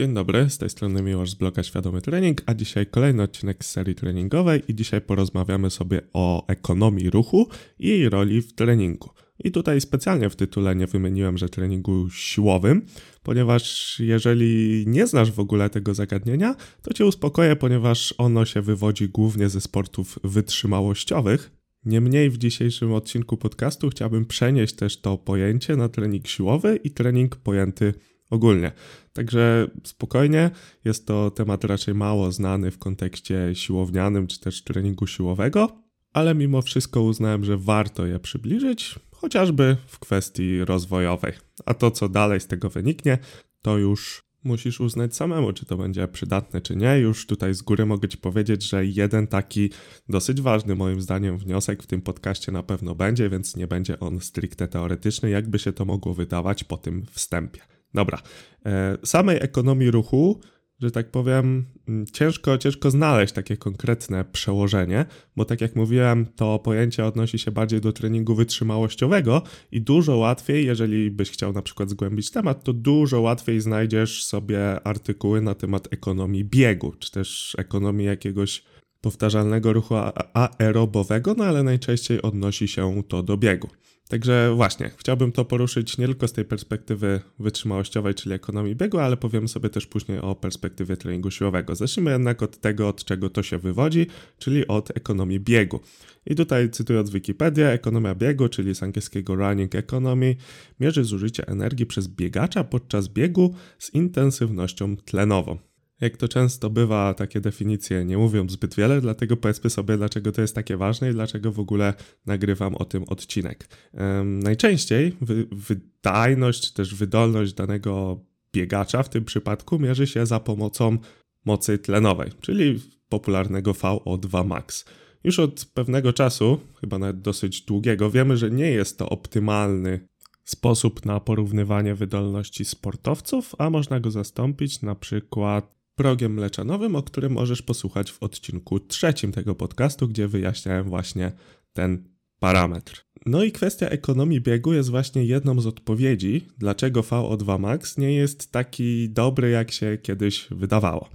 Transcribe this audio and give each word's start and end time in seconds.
Dzień 0.00 0.14
dobry, 0.14 0.50
z 0.50 0.58
tej 0.58 0.70
strony 0.70 1.02
Miłosz 1.02 1.30
z 1.30 1.34
bloga 1.34 1.62
Świadomy 1.62 2.02
Trening, 2.02 2.42
a 2.46 2.54
dzisiaj 2.54 2.86
kolejny 2.86 3.22
odcinek 3.22 3.64
z 3.64 3.70
serii 3.70 3.94
treningowej 3.94 4.62
i 4.68 4.74
dzisiaj 4.74 5.00
porozmawiamy 5.00 5.70
sobie 5.70 6.00
o 6.12 6.46
ekonomii 6.46 7.10
ruchu 7.10 7.48
i 7.78 7.88
jej 7.88 8.08
roli 8.08 8.42
w 8.42 8.52
treningu. 8.52 9.10
I 9.44 9.50
tutaj 9.50 9.80
specjalnie 9.80 10.30
w 10.30 10.36
tytule 10.36 10.76
nie 10.76 10.86
wymieniłem, 10.86 11.38
że 11.38 11.48
treningu 11.48 12.10
siłowym, 12.10 12.86
ponieważ 13.22 13.96
jeżeli 14.00 14.84
nie 14.86 15.06
znasz 15.06 15.32
w 15.32 15.40
ogóle 15.40 15.70
tego 15.70 15.94
zagadnienia, 15.94 16.56
to 16.82 16.94
cię 16.94 17.06
uspokoję, 17.06 17.56
ponieważ 17.56 18.14
ono 18.18 18.44
się 18.44 18.62
wywodzi 18.62 19.08
głównie 19.08 19.48
ze 19.48 19.60
sportów 19.60 20.18
wytrzymałościowych. 20.24 21.50
Niemniej 21.84 22.30
w 22.30 22.38
dzisiejszym 22.38 22.92
odcinku 22.92 23.36
podcastu 23.36 23.90
chciałbym 23.90 24.26
przenieść 24.26 24.74
też 24.74 25.00
to 25.00 25.18
pojęcie 25.18 25.76
na 25.76 25.88
trening 25.88 26.28
siłowy 26.28 26.80
i 26.84 26.90
trening 26.90 27.36
pojęty 27.36 27.94
ogólnie. 28.30 28.72
Także 29.12 29.70
spokojnie, 29.84 30.50
jest 30.84 31.06
to 31.06 31.30
temat 31.30 31.64
raczej 31.64 31.94
mało 31.94 32.32
znany 32.32 32.70
w 32.70 32.78
kontekście 32.78 33.50
siłownianym 33.54 34.26
czy 34.26 34.40
też 34.40 34.64
treningu 34.64 35.06
siłowego, 35.06 35.82
ale 36.12 36.34
mimo 36.34 36.62
wszystko 36.62 37.02
uznałem, 37.02 37.44
że 37.44 37.56
warto 37.56 38.06
je 38.06 38.18
przybliżyć, 38.18 38.98
chociażby 39.10 39.76
w 39.86 39.98
kwestii 39.98 40.64
rozwojowej. 40.64 41.32
A 41.66 41.74
to, 41.74 41.90
co 41.90 42.08
dalej 42.08 42.40
z 42.40 42.46
tego 42.46 42.70
wyniknie, 42.70 43.18
to 43.62 43.78
już 43.78 44.30
musisz 44.44 44.80
uznać 44.80 45.16
samemu, 45.16 45.52
czy 45.52 45.66
to 45.66 45.76
będzie 45.76 46.08
przydatne, 46.08 46.60
czy 46.60 46.76
nie. 46.76 46.98
Już 46.98 47.26
tutaj 47.26 47.54
z 47.54 47.62
góry 47.62 47.86
mogę 47.86 48.08
Ci 48.08 48.18
powiedzieć, 48.18 48.62
że 48.68 48.86
jeden 48.86 49.26
taki 49.26 49.70
dosyć 50.08 50.40
ważny 50.40 50.74
moim 50.74 51.00
zdaniem 51.00 51.38
wniosek 51.38 51.82
w 51.82 51.86
tym 51.86 52.02
podcaście 52.02 52.52
na 52.52 52.62
pewno 52.62 52.94
będzie, 52.94 53.30
więc 53.30 53.56
nie 53.56 53.66
będzie 53.66 54.00
on 54.00 54.20
stricte 54.20 54.68
teoretyczny, 54.68 55.30
jakby 55.30 55.58
się 55.58 55.72
to 55.72 55.84
mogło 55.84 56.14
wydawać 56.14 56.64
po 56.64 56.76
tym 56.76 57.06
wstępie. 57.10 57.60
Dobra, 57.94 58.18
e, 58.66 58.96
samej 59.04 59.38
ekonomii 59.40 59.90
ruchu, 59.90 60.40
że 60.80 60.90
tak 60.90 61.10
powiem, 61.10 61.66
mm, 61.88 62.06
ciężko, 62.06 62.58
ciężko 62.58 62.90
znaleźć 62.90 63.32
takie 63.32 63.56
konkretne 63.56 64.24
przełożenie, 64.24 65.04
bo 65.36 65.44
tak 65.44 65.60
jak 65.60 65.76
mówiłem, 65.76 66.26
to 66.36 66.58
pojęcie 66.58 67.04
odnosi 67.04 67.38
się 67.38 67.50
bardziej 67.50 67.80
do 67.80 67.92
treningu 67.92 68.34
wytrzymałościowego 68.34 69.42
i 69.72 69.80
dużo 69.80 70.16
łatwiej, 70.16 70.66
jeżeli 70.66 71.10
byś 71.10 71.30
chciał 71.30 71.52
na 71.52 71.62
przykład 71.62 71.90
zgłębić 71.90 72.30
temat, 72.30 72.64
to 72.64 72.72
dużo 72.72 73.20
łatwiej 73.20 73.60
znajdziesz 73.60 74.24
sobie 74.24 74.86
artykuły 74.86 75.40
na 75.40 75.54
temat 75.54 75.88
ekonomii 75.90 76.44
biegu, 76.44 76.92
czy 76.98 77.10
też 77.10 77.56
ekonomii 77.58 78.06
jakiegoś 78.06 78.62
powtarzalnego 79.00 79.72
ruchu 79.72 79.94
aerobowego, 80.34 81.34
no 81.38 81.44
ale 81.44 81.62
najczęściej 81.62 82.22
odnosi 82.22 82.68
się 82.68 83.02
to 83.08 83.22
do 83.22 83.36
biegu. 83.36 83.68
Także 84.10 84.52
właśnie, 84.56 84.90
chciałbym 84.96 85.32
to 85.32 85.44
poruszyć 85.44 85.98
nie 85.98 86.06
tylko 86.06 86.28
z 86.28 86.32
tej 86.32 86.44
perspektywy 86.44 87.20
wytrzymałościowej, 87.38 88.14
czyli 88.14 88.34
ekonomii 88.34 88.76
biegu, 88.76 88.98
ale 88.98 89.16
powiem 89.16 89.48
sobie 89.48 89.68
też 89.68 89.86
później 89.86 90.18
o 90.18 90.34
perspektywie 90.34 90.96
treningu 90.96 91.30
siłowego. 91.30 91.74
Zacznijmy 91.74 92.10
jednak 92.10 92.42
od 92.42 92.60
tego, 92.60 92.88
od 92.88 93.04
czego 93.04 93.30
to 93.30 93.42
się 93.42 93.58
wywodzi, 93.58 94.06
czyli 94.38 94.66
od 94.68 94.96
ekonomii 94.96 95.40
biegu. 95.40 95.80
I 96.26 96.34
tutaj 96.34 96.70
cytując 96.70 97.10
Wikipedię, 97.10 97.68
ekonomia 97.68 98.14
biegu, 98.14 98.48
czyli 98.48 98.74
z 98.74 98.82
angielskiego 98.82 99.34
running 99.34 99.74
economy, 99.74 100.36
mierzy 100.80 101.04
zużycie 101.04 101.48
energii 101.48 101.86
przez 101.86 102.08
biegacza 102.08 102.64
podczas 102.64 103.08
biegu 103.08 103.54
z 103.78 103.94
intensywnością 103.94 104.96
tlenową. 104.96 105.69
Jak 106.00 106.16
to 106.16 106.28
często 106.28 106.70
bywa, 106.70 107.14
takie 107.14 107.40
definicje 107.40 108.04
nie 108.04 108.18
mówią 108.18 108.48
zbyt 108.48 108.74
wiele, 108.74 109.00
dlatego 109.00 109.36
powiedzmy 109.36 109.70
sobie, 109.70 109.96
dlaczego 109.96 110.32
to 110.32 110.40
jest 110.40 110.54
takie 110.54 110.76
ważne 110.76 111.10
i 111.10 111.12
dlaczego 111.12 111.52
w 111.52 111.60
ogóle 111.60 111.94
nagrywam 112.26 112.74
o 112.74 112.84
tym 112.84 113.04
odcinek. 113.04 113.68
Um, 113.92 114.40
najczęściej 114.40 115.16
wy, 115.20 115.46
wydajność 115.52 116.62
czy 116.66 116.74
też 116.74 116.94
wydolność 116.94 117.52
danego 117.52 118.20
biegacza 118.52 119.02
w 119.02 119.08
tym 119.08 119.24
przypadku 119.24 119.78
mierzy 119.78 120.06
się 120.06 120.26
za 120.26 120.40
pomocą 120.40 120.98
mocy 121.44 121.78
tlenowej, 121.78 122.30
czyli 122.40 122.80
popularnego 123.08 123.72
VO2 123.72 124.46
max. 124.46 124.84
Już 125.24 125.38
od 125.38 125.64
pewnego 125.74 126.12
czasu, 126.12 126.60
chyba 126.80 126.98
nawet 126.98 127.20
dosyć 127.20 127.62
długiego, 127.62 128.10
wiemy, 128.10 128.36
że 128.36 128.50
nie 128.50 128.70
jest 128.70 128.98
to 128.98 129.08
optymalny 129.08 130.08
sposób 130.44 131.06
na 131.06 131.20
porównywanie 131.20 131.94
wydolności 131.94 132.64
sportowców, 132.64 133.54
a 133.58 133.70
można 133.70 134.00
go 134.00 134.10
zastąpić 134.10 134.82
na 134.82 134.94
przykład 134.94 135.79
progiem 136.00 136.34
mleczanowym, 136.34 136.96
o 136.96 137.02
którym 137.02 137.32
możesz 137.32 137.62
posłuchać 137.62 138.12
w 138.12 138.22
odcinku 138.22 138.80
trzecim 138.80 139.32
tego 139.32 139.54
podcastu, 139.54 140.08
gdzie 140.08 140.28
wyjaśniałem 140.28 140.88
właśnie 140.88 141.32
ten 141.72 142.04
parametr. 142.38 143.04
No 143.26 143.44
i 143.44 143.52
kwestia 143.52 143.86
ekonomii 143.86 144.40
biegu 144.40 144.72
jest 144.72 144.90
właśnie 144.90 145.24
jedną 145.24 145.60
z 145.60 145.66
odpowiedzi, 145.66 146.46
dlaczego 146.58 147.00
VO2 147.00 147.58
max 147.60 147.98
nie 147.98 148.12
jest 148.12 148.52
taki 148.52 149.10
dobry, 149.10 149.50
jak 149.50 149.70
się 149.70 149.98
kiedyś 150.02 150.46
wydawało. 150.50 151.08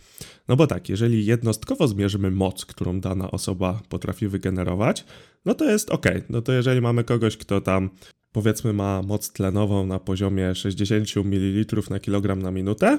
No 0.48 0.56
bo 0.56 0.68
tak, 0.68 0.90
jeżeli 0.90 1.26
jednostkowo 1.26 1.88
zmierzymy 1.88 2.32
moc, 2.32 2.66
którą 2.66 3.00
dana 3.00 3.32
osoba 3.32 3.82
potrafi 3.90 4.28
wygenerować, 4.28 5.06
no 5.46 5.54
to 5.54 5.66
jest 5.72 5.90
ok. 5.90 6.06
No 6.30 6.42
to 6.42 6.54
jeżeli 6.54 6.82
mamy 6.82 7.04
kogoś, 7.04 7.38
kto 7.38 7.62
tam 7.62 7.90
powiedzmy 8.32 8.74
ma 8.74 9.02
moc 9.02 9.32
tlenową 9.32 9.86
na 9.86 10.00
poziomie 10.00 10.56
60 10.56 11.16
ml 11.16 11.82
na 11.90 12.00
kilogram 12.00 12.42
na 12.42 12.52
minutę, 12.52 12.98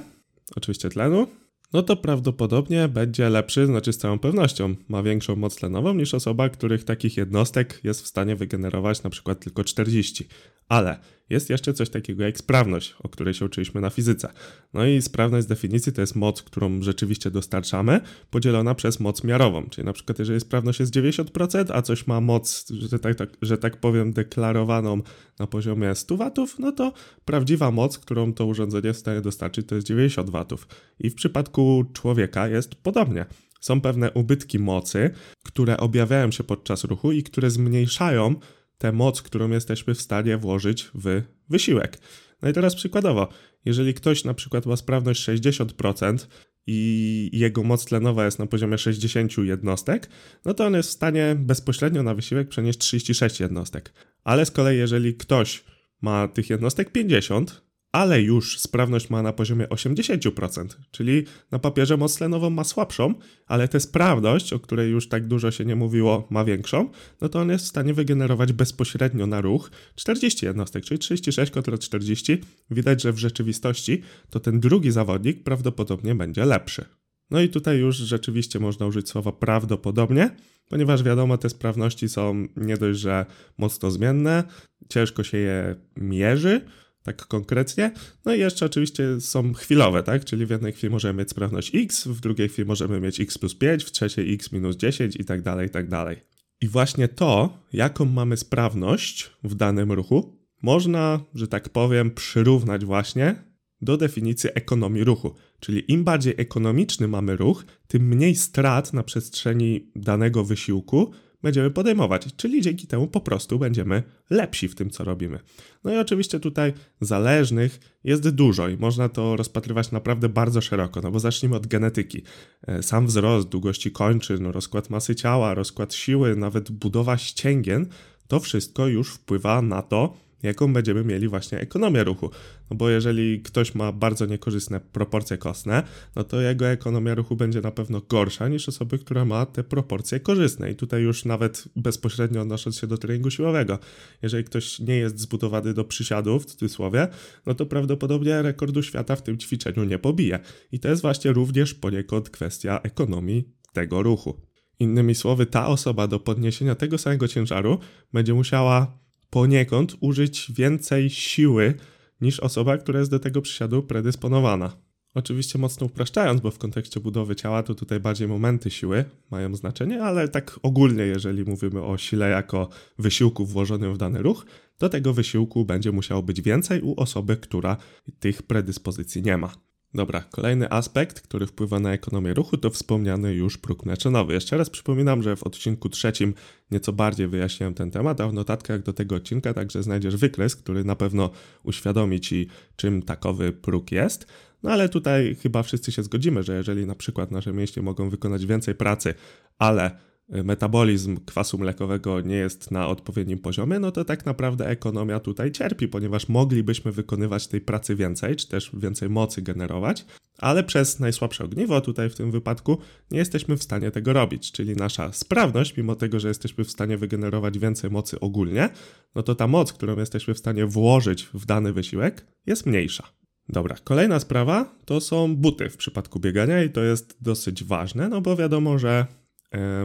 oczywiście 0.57 0.89
tlenu, 0.89 1.27
no 1.73 1.83
to 1.83 1.97
prawdopodobnie 1.97 2.89
będzie 2.89 3.29
lepszy, 3.29 3.67
znaczy 3.67 3.93
z 3.93 3.99
całą 3.99 4.19
pewnością 4.19 4.75
ma 4.89 5.03
większą 5.03 5.37
moc 5.37 5.57
tlenową 5.57 5.95
niż 5.95 6.15
osoba, 6.15 6.49
których 6.49 6.85
takich 6.85 7.17
jednostek 7.17 7.81
jest 7.85 8.03
w 8.03 8.07
stanie 8.07 8.37
wygenerować 8.37 9.03
na 9.03 9.11
przykład 9.11 9.41
tylko 9.41 9.65
40. 9.65 10.29
Ale 10.69 10.99
jest 11.31 11.51
jeszcze 11.51 11.75
coś 11.75 11.91
takiego 11.91 12.25
jak 12.25 12.39
sprawność, 12.39 12.95
o 13.03 13.09
której 13.09 13.35
się 13.35 13.45
uczyliśmy 13.45 13.81
na 13.81 13.91
fizyce. 13.91 14.33
No 14.75 14.87
i 14.87 15.03
sprawność 15.03 15.45
z 15.45 15.49
definicji 15.49 15.93
to 15.93 16.01
jest 16.01 16.17
moc, 16.17 16.43
którą 16.43 16.83
rzeczywiście 16.83 17.31
dostarczamy, 17.31 18.01
podzielona 18.31 18.75
przez 18.75 19.01
moc 19.01 19.25
miarową. 19.25 19.69
Czyli 19.71 19.85
na 19.85 19.93
przykład 19.93 20.19
jeżeli 20.19 20.41
sprawność 20.41 20.81
jest 20.81 20.95
90%, 20.95 21.65
a 21.73 21.83
coś 21.83 22.07
ma 22.07 22.21
moc, 22.21 22.67
że 22.71 22.99
tak, 22.99 23.15
tak, 23.15 23.29
że 23.43 23.59
tak 23.59 23.77
powiem, 23.77 24.13
deklarowaną 24.13 25.03
na 25.39 25.47
poziomie 25.47 25.95
100 25.95 26.17
watów, 26.17 26.59
no 26.59 26.73
to 26.73 26.93
prawdziwa 27.25 27.71
moc, 27.71 27.99
którą 27.99 28.33
to 28.33 28.47
urządzenie 28.47 28.89
jest 28.89 28.99
w 28.99 29.01
stanie 29.01 29.21
dostarczyć, 29.21 29.67
to 29.67 29.75
jest 29.75 29.87
90 29.87 30.31
watów. 30.31 30.69
I 31.01 31.11
w 31.11 31.15
przypadku 31.15 31.85
człowieka 31.93 32.49
jest 32.49 32.75
podobnie 32.75 33.27
są 33.61 33.81
pewne 33.81 34.13
ubytki 34.13 34.59
mocy, 34.59 35.11
które 35.45 35.77
objawiają 35.77 36.31
się 36.31 36.45
podczas 36.45 36.85
ruchu 36.85 37.13
i 37.13 37.23
które 37.23 37.51
zmniejszają 37.51 38.35
tę 38.79 38.93
moc, 38.93 39.23
którą 39.23 39.51
jesteśmy 39.51 39.95
w 39.95 40.01
stanie 40.01 40.37
włożyć 40.37 40.91
w 40.95 41.23
wysiłek. 41.49 41.99
No 42.43 42.49
i 42.49 42.53
teraz 42.53 42.75
przykładowo, 42.75 43.29
jeżeli 43.65 43.95
ktoś 43.95 44.25
na 44.25 44.35
przykład 44.35 44.67
ma 44.67 44.77
sprawność 44.77 45.29
60% 45.29 46.27
i 46.67 47.31
jego 47.33 47.63
moc 47.63 47.85
tlenowa 47.85 48.25
jest 48.25 48.39
na 48.39 48.47
poziomie 48.47 48.79
60 48.79 49.39
jednostek, 49.39 50.09
no 50.45 50.55
to 50.55 50.67
on 50.67 50.75
jest 50.75 50.89
w 50.89 50.93
stanie 50.93 51.37
bezpośrednio 51.39 52.03
na 52.03 52.15
wysiłek 52.15 52.49
przenieść 52.49 52.79
36 52.79 53.41
jednostek. 53.41 53.93
Ale 54.25 54.47
z 54.47 54.51
kolei 54.51 54.79
jeżeli 54.79 55.15
ktoś 55.15 55.65
ma 56.01 56.29
tych 56.29 56.51
jednostek 56.51 56.93
50, 56.93 57.66
ale 57.97 58.23
już 58.23 58.59
sprawność 58.59 59.11
ma 59.11 59.23
na 59.23 59.33
poziomie 59.33 59.67
80%, 59.67 60.67
czyli 60.91 61.25
na 61.51 61.59
papierze 61.59 61.97
moc 61.97 62.17
tlenową 62.17 62.51
ma 62.51 62.65
słabszą, 62.65 63.15
ale 63.47 63.69
tę 63.69 63.81
sprawność, 63.81 64.53
o 64.53 64.61
której 64.61 64.91
już 64.91 65.09
tak 65.09 65.27
dużo 65.27 65.51
się 65.51 65.65
nie 65.65 65.77
mówiło, 65.77 66.27
ma 66.31 66.45
większą, 66.45 66.91
no 67.21 67.29
to 67.29 67.41
on 67.41 67.51
jest 67.51 67.65
w 67.65 67.69
stanie 67.69 67.95
wygenerować 67.95 68.53
bezpośrednio 68.53 69.27
na 69.27 69.41
ruch 69.41 69.71
40 69.95 70.47
jednostek, 70.47 70.85
czyli 70.85 70.99
36 70.99 71.53
kontra 71.53 71.79
40. 71.79 72.39
Widać, 72.71 73.03
że 73.03 73.13
w 73.13 73.19
rzeczywistości 73.19 74.03
to 74.31 74.41
ten 74.41 74.61
drugi 74.61 74.91
zawodnik 74.91 75.45
prawdopodobnie 75.45 76.15
będzie 76.15 76.45
lepszy. 76.45 76.85
No 77.31 77.41
i 77.41 77.49
tutaj 77.49 77.79
już 77.79 77.97
rzeczywiście 77.97 78.59
można 78.59 78.87
użyć 78.87 79.09
słowa 79.09 79.33
prawdopodobnie, 79.33 80.31
ponieważ 80.69 81.03
wiadomo, 81.03 81.39
te 81.39 81.49
sprawności 81.49 82.09
są 82.09 82.47
nie 82.57 82.77
dość, 82.77 83.01
że 83.01 83.27
mocno 83.59 83.91
zmienne, 83.91 84.45
ciężko 84.89 85.25
się 85.25 85.39
je 85.39 85.77
mierzy, 85.97 86.61
tak 87.07 87.27
konkretnie. 87.27 87.91
No 88.25 88.35
i 88.35 88.39
jeszcze 88.39 88.67
oczywiście 88.67 89.21
są 89.21 89.53
chwilowe, 89.53 90.03
tak? 90.03 90.25
Czyli 90.25 90.47
w 90.47 90.51
jednej 90.51 90.73
chwili 90.73 90.91
możemy 90.91 91.19
mieć 91.19 91.31
sprawność 91.31 91.75
x, 91.75 92.07
w 92.07 92.21
drugiej 92.21 92.49
chwili 92.49 92.69
możemy 92.69 93.01
mieć 93.01 93.21
x 93.21 93.39
plus 93.39 93.55
5, 93.55 93.85
w 93.85 93.91
trzeciej 93.91 94.35
x 94.35 94.53
minus 94.53 94.77
10 94.77 95.17
i 95.17 95.25
tak 95.25 95.43
dalej, 95.43 95.67
i 95.67 95.71
tak 95.71 95.89
dalej. 95.89 96.17
I 96.61 96.69
właśnie 96.69 97.09
to, 97.09 97.59
jaką 97.73 98.05
mamy 98.05 98.37
sprawność 98.37 99.31
w 99.45 99.55
danym 99.55 99.93
ruchu, 99.93 100.39
można, 100.63 101.21
że 101.35 101.49
tak 101.49 101.69
powiem, 101.69 102.11
przyrównać 102.11 102.85
właśnie 102.85 103.35
do 103.81 103.97
definicji 103.97 104.51
ekonomii 104.55 105.05
ruchu. 105.05 105.35
Czyli 105.61 105.93
im 105.93 106.05
bardziej 106.05 106.35
ekonomiczny 106.37 107.09
mamy 107.09 107.37
ruch, 107.37 107.65
tym 107.89 108.09
mniej 108.09 108.35
strat 108.35 108.93
na 108.93 109.03
przestrzeni 109.03 109.91
danego 109.97 110.45
wysiłku 110.45 111.13
będziemy 111.43 111.71
podejmować, 111.71 112.37
czyli 112.37 112.63
dzięki 112.63 112.87
temu 112.87 113.07
po 113.07 113.21
prostu 113.21 113.59
będziemy 113.59 114.03
lepsi 114.31 114.69
w 114.69 114.75
tym, 114.75 114.91
co 114.91 115.05
robimy. 115.05 115.39
No 115.85 115.93
i 115.95 115.97
oczywiście 115.97 116.41
tutaj 116.41 116.73
zależnych 117.01 117.81
jest 118.05 118.29
dużo 118.29 118.69
i 118.69 118.77
można 118.77 119.09
to 119.09 119.37
rozpatrywać 119.37 119.93
naprawdę 119.93 120.29
bardzo 120.29 120.61
szeroko, 120.61 121.01
no 121.01 121.11
bo 121.11 121.21
zacznijmy 121.21 121.57
od 121.57 121.67
genetyki. 121.67 122.23
E, 122.67 122.83
sam 122.83 123.07
wzrost, 123.07 123.49
długości 123.49 123.91
kończyn, 123.91 124.47
rozkład 124.47 124.91
masy 124.91 125.15
ciała, 125.15 125.55
rozkład 125.55 125.95
siły, 125.95 126.37
nawet 126.37 126.71
budowa 126.71 127.19
ścięgien, 127.19 127.87
to 128.29 128.41
wszystko 128.41 128.87
już 128.87 129.15
wpływa 129.15 129.63
na 129.63 129.83
to, 129.83 130.26
jaką 130.43 130.73
będziemy 130.73 131.05
mieli 131.05 131.29
właśnie 131.29 131.61
ekonomię 131.61 132.05
ruchu. 132.05 132.31
No 132.71 132.77
bo 132.77 132.91
jeżeli 132.91 133.43
ktoś 133.43 133.75
ma 133.75 133.93
bardzo 133.93 134.27
niekorzystne 134.27 134.81
proporcje 134.81 135.39
kostne, 135.39 135.83
no 136.17 136.25
to 136.25 136.41
jego 136.41 136.67
ekonomia 136.69 137.15
ruchu 137.15 137.37
będzie 137.37 137.61
na 137.61 137.71
pewno 137.71 138.01
gorsza 138.01 138.49
niż 138.49 138.69
osoby, 138.69 138.99
która 138.99 139.25
ma 139.25 139.47
te 139.47 139.65
proporcje 139.65 140.21
korzystne. 140.21 140.71
I 140.71 140.75
tutaj 140.75 141.03
już 141.03 141.25
nawet 141.25 141.65
bezpośrednio 141.77 142.41
odnosząc 142.41 142.79
się 142.79 142.87
do 142.87 142.99
treningu 142.99 143.31
siłowego, 143.31 143.79
jeżeli 144.23 144.45
ktoś 144.45 144.81
nie 144.81 144.97
jest 144.97 145.19
zbudowany 145.19 145.75
do 145.75 145.85
przysiadów, 145.85 146.43
w 146.43 146.47
cudzysłowie, 146.47 147.09
no 147.47 147.55
to 147.55 147.67
prawdopodobnie 147.67 148.43
rekordu 148.43 148.83
świata 148.83 149.17
w 149.17 149.23
tym 149.23 149.39
ćwiczeniu 149.39 149.85
nie 149.85 149.99
pobije. 149.99 150.39
I 150.73 150.81
to 150.81 150.89
jest 150.89 151.03
właśnie 151.03 151.33
również 151.33 151.75
poniekąd 151.75 152.31
kwestia 152.31 152.81
ekonomii 152.83 153.53
tego 153.73 154.03
ruchu. 154.03 154.41
Innymi 154.79 155.15
słowy, 155.15 155.47
ta 155.47 155.67
osoba 155.67 156.07
do 156.07 156.21
podniesienia 156.21 156.75
tego 156.75 156.99
samego 156.99 157.29
ciężaru 157.29 157.79
będzie 158.13 158.35
musiała 158.35 158.99
poniekąd 159.31 159.97
użyć 160.01 160.53
więcej 160.55 161.11
siły 161.11 161.75
niż 162.21 162.41
osoba, 162.41 162.79
która 162.79 162.99
jest 162.99 163.11
do 163.11 163.19
tego 163.19 163.43
przysiadu 163.43 163.83
predysponowana. 163.83 164.87
Oczywiście 165.15 165.59
mocno 165.59 165.87
upraszczając, 165.87 166.41
bo 166.41 166.51
w 166.51 166.59
kontekście 166.59 167.01
budowy 167.01 167.37
ciała 167.37 167.63
to 167.63 167.75
tutaj 167.75 168.01
bardziej 168.01 168.29
momenty 168.29 168.71
siły 168.71 169.05
mają 169.31 169.55
znaczenie, 169.55 170.03
ale 170.03 170.29
tak 170.29 170.61
ogólnie, 170.63 171.03
jeżeli 171.03 171.45
mówimy 171.45 171.83
o 171.83 171.99
sile 171.99 172.31
jako 172.31 172.69
wysiłku 172.99 173.47
włożonym 173.47 173.95
w 173.95 173.99
dany 173.99 174.23
ruch, 174.23 174.47
to 174.79 174.89
tego 174.89 175.13
wysiłku 175.13 175.65
będzie 175.65 175.93
musiało 175.93 176.23
być 176.23 176.43
więcej 176.43 176.83
u 176.83 177.01
osoby, 177.01 177.37
która 177.37 177.77
tych 178.19 178.43
predyspozycji 178.43 179.23
nie 179.23 179.37
ma. 179.37 179.66
Dobra, 179.95 180.21
kolejny 180.31 180.71
aspekt, 180.71 181.21
który 181.21 181.47
wpływa 181.47 181.81
na 181.81 181.93
ekonomię 181.93 182.35
ruchu, 182.35 182.57
to 182.57 182.71
wspomniany 182.71 183.35
już 183.35 183.59
próg 183.59 183.87
mleczanowy. 183.87 184.35
Jeszcze 184.35 184.57
raz 184.57 184.71
przypominam, 184.71 185.23
że 185.23 185.37
w 185.37 185.43
odcinku 185.43 185.89
trzecim 185.89 186.35
nieco 186.71 186.93
bardziej 186.93 187.29
wyjaśniłem 187.29 187.75
ten 187.75 187.91
temat, 187.91 188.21
a 188.21 188.29
w 188.29 188.33
notatkach 188.33 188.83
do 188.83 188.93
tego 188.93 189.15
odcinka 189.15 189.55
także 189.55 189.83
znajdziesz 189.83 190.17
wykres, 190.17 190.57
który 190.57 190.85
na 190.85 190.97
pewno 190.97 191.31
uświadomi 191.63 192.21
Ci, 192.21 192.49
czym 192.77 193.03
takowy 193.03 193.53
próg 193.53 193.93
jest. 193.93 194.27
No 194.63 194.71
ale 194.71 194.89
tutaj 194.89 195.35
chyba 195.35 195.63
wszyscy 195.63 195.93
się 195.93 196.03
zgodzimy, 196.03 196.43
że 196.43 196.57
jeżeli 196.57 196.87
na 196.87 196.95
przykład 196.95 197.31
nasze 197.31 197.53
mięśnie 197.53 197.83
mogą 197.83 198.11
wykonać 198.11 198.47
więcej 198.47 198.75
pracy, 198.75 199.15
ale 199.59 199.99
metabolizm 200.29 201.17
kwasu 201.17 201.59
mlekowego 201.59 202.21
nie 202.21 202.37
jest 202.37 202.71
na 202.71 202.89
odpowiednim 202.89 203.39
poziomie, 203.39 203.79
no 203.79 203.93
to 203.93 204.05
tak 204.05 204.27
naprawdę 204.27 204.69
ekonomia 204.69 205.21
tutaj 205.21 205.53
cierpi, 205.53 205.89
ponieważ 205.89 206.29
moglibyśmy 206.29 206.93
wykonywać 206.93 207.47
tej 207.47 207.61
pracy 207.61 207.97
więcej, 207.97 208.37
czy 208.37 208.49
też 208.49 208.71
więcej 208.75 209.09
mocy 209.09 209.43
generować, 209.43 210.05
ale 210.39 210.65
przez 210.65 211.01
najsłabsze 211.01 211.45
ogniwo 211.45 211.81
tutaj 211.81 212.11
w 212.11 212.15
tym 212.15 212.31
wypadku 212.31 212.79
nie 213.11 213.19
jesteśmy 213.19 213.57
w 213.57 213.63
stanie 213.63 213.91
tego 213.91 214.13
robić, 214.13 214.53
czyli 214.53 214.77
nasza 214.77 215.13
sprawność, 215.13 215.77
mimo 215.77 215.97
tego, 215.97 216.21
że 216.21 216.29
jesteśmy 216.29 216.65
w 216.65 216.71
stanie 216.71 216.97
wygenerować 216.97 217.59
więcej 217.59 217.91
mocy 217.91 218.21
ogólnie, 218.21 218.71
no 219.15 219.23
to 219.23 219.35
ta 219.35 219.47
moc, 219.47 219.73
którą 219.73 219.99
jesteśmy 219.99 220.35
w 220.35 220.39
stanie 220.39 220.67
włożyć 220.67 221.29
w 221.35 221.47
dany 221.47 221.73
wysiłek, 221.73 222.27
jest 222.47 222.67
mniejsza. 222.67 223.05
Dobra, 223.49 223.77
kolejna 223.85 224.21
sprawa 224.21 224.75
to 224.85 225.01
są 225.01 225.37
buty 225.37 225.71
w 225.71 225.77
przypadku 225.77 226.21
biegania 226.21 226.63
i 226.63 226.71
to 226.71 226.83
jest 226.83 227.17
dosyć 227.21 227.65
ważne, 227.65 228.09
no 228.09 228.21
bo 228.21 228.37
wiadomo, 228.37 228.79
że 228.79 229.07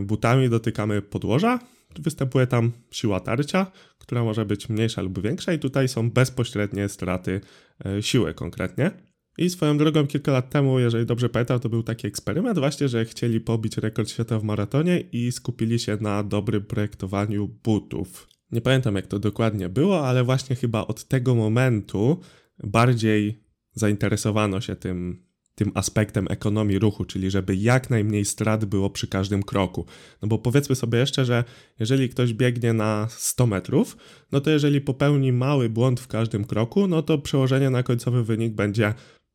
butami 0.04 0.50
dotykamy 0.50 1.02
podłoża, 1.02 1.60
występuje 2.00 2.48
tam 2.48 2.72
siła 2.92 3.20
tarcia, 3.20 3.72
która 3.98 4.24
może 4.24 4.46
być 4.46 4.70
mniejsza 4.70 5.02
lub 5.02 5.22
większa 5.22 5.54
i 5.54 5.60
tutaj 5.60 5.88
są 5.88 6.12
bezpośrednie 6.12 6.90
straty 6.90 7.42
e, 7.86 8.04
siły 8.04 8.34
konkretnie. 8.34 8.92
I 9.38 9.50
swoją 9.50 9.78
drogą 9.78 10.08
kilka 10.08 10.32
lat 10.32 10.50
temu, 10.50 10.80
jeżeli 10.80 11.06
dobrze 11.06 11.30
pamiętam, 11.30 11.60
to 11.60 11.70
był 11.70 11.84
taki 11.84 12.08
eksperyment 12.08 12.60
właśnie, 12.60 12.88
że 12.88 13.06
chcieli 13.06 13.40
pobić 13.40 13.78
rekord 13.78 14.10
świata 14.10 14.40
w 14.40 14.44
maratonie 14.44 15.00
i 15.00 15.32
skupili 15.32 15.80
się 15.80 15.98
na 16.02 16.24
dobrym 16.24 16.64
projektowaniu 16.64 17.48
butów. 17.48 18.28
Nie 18.52 18.62
pamiętam 18.62 18.96
jak 18.96 19.08
to 19.08 19.20
dokładnie 19.20 19.70
było, 19.70 20.08
ale 20.08 20.24
właśnie 20.24 20.56
chyba 20.56 20.88
od 20.88 21.04
tego 21.04 21.36
momentu 21.36 22.20
bardziej 22.64 23.44
zainteresowano 23.74 24.62
się 24.62 24.76
tym 24.76 25.26
tym 25.62 25.72
aspektem 25.75 26.28
ekonomii 26.30 26.80
ruchu, 26.80 27.06
czyli 27.06 27.31
żeby 27.31 27.56
jak 27.56 27.90
najmniej 27.90 28.25
strat 28.25 28.66
było 28.66 28.90
przy 28.90 29.08
każdym 29.08 29.44
kroku. 29.44 29.86
No 30.22 30.28
bo 30.28 30.40
powiedzmy 30.40 30.75
sobie 30.75 31.00
jeszcze, 31.00 31.25
że 31.25 31.44
jeżeli 31.80 32.10
ktoś 32.10 32.34
biegnie 32.34 32.74
na 32.74 33.08
100 33.10 33.48
metrów, 33.48 33.98
no 34.31 34.42
to 34.42 34.50
jeżeli 34.50 34.81
popełni 34.81 35.31
mały 35.31 35.69
błąd 35.69 36.00
w 36.00 36.08
każdym 36.08 36.46
kroku, 36.46 36.88
no 36.88 37.02
to 37.02 37.18
przełożenie 37.18 37.69
na 37.69 37.84
końcowy 37.84 38.24
wynik 38.24 38.54
będzie 38.54 38.94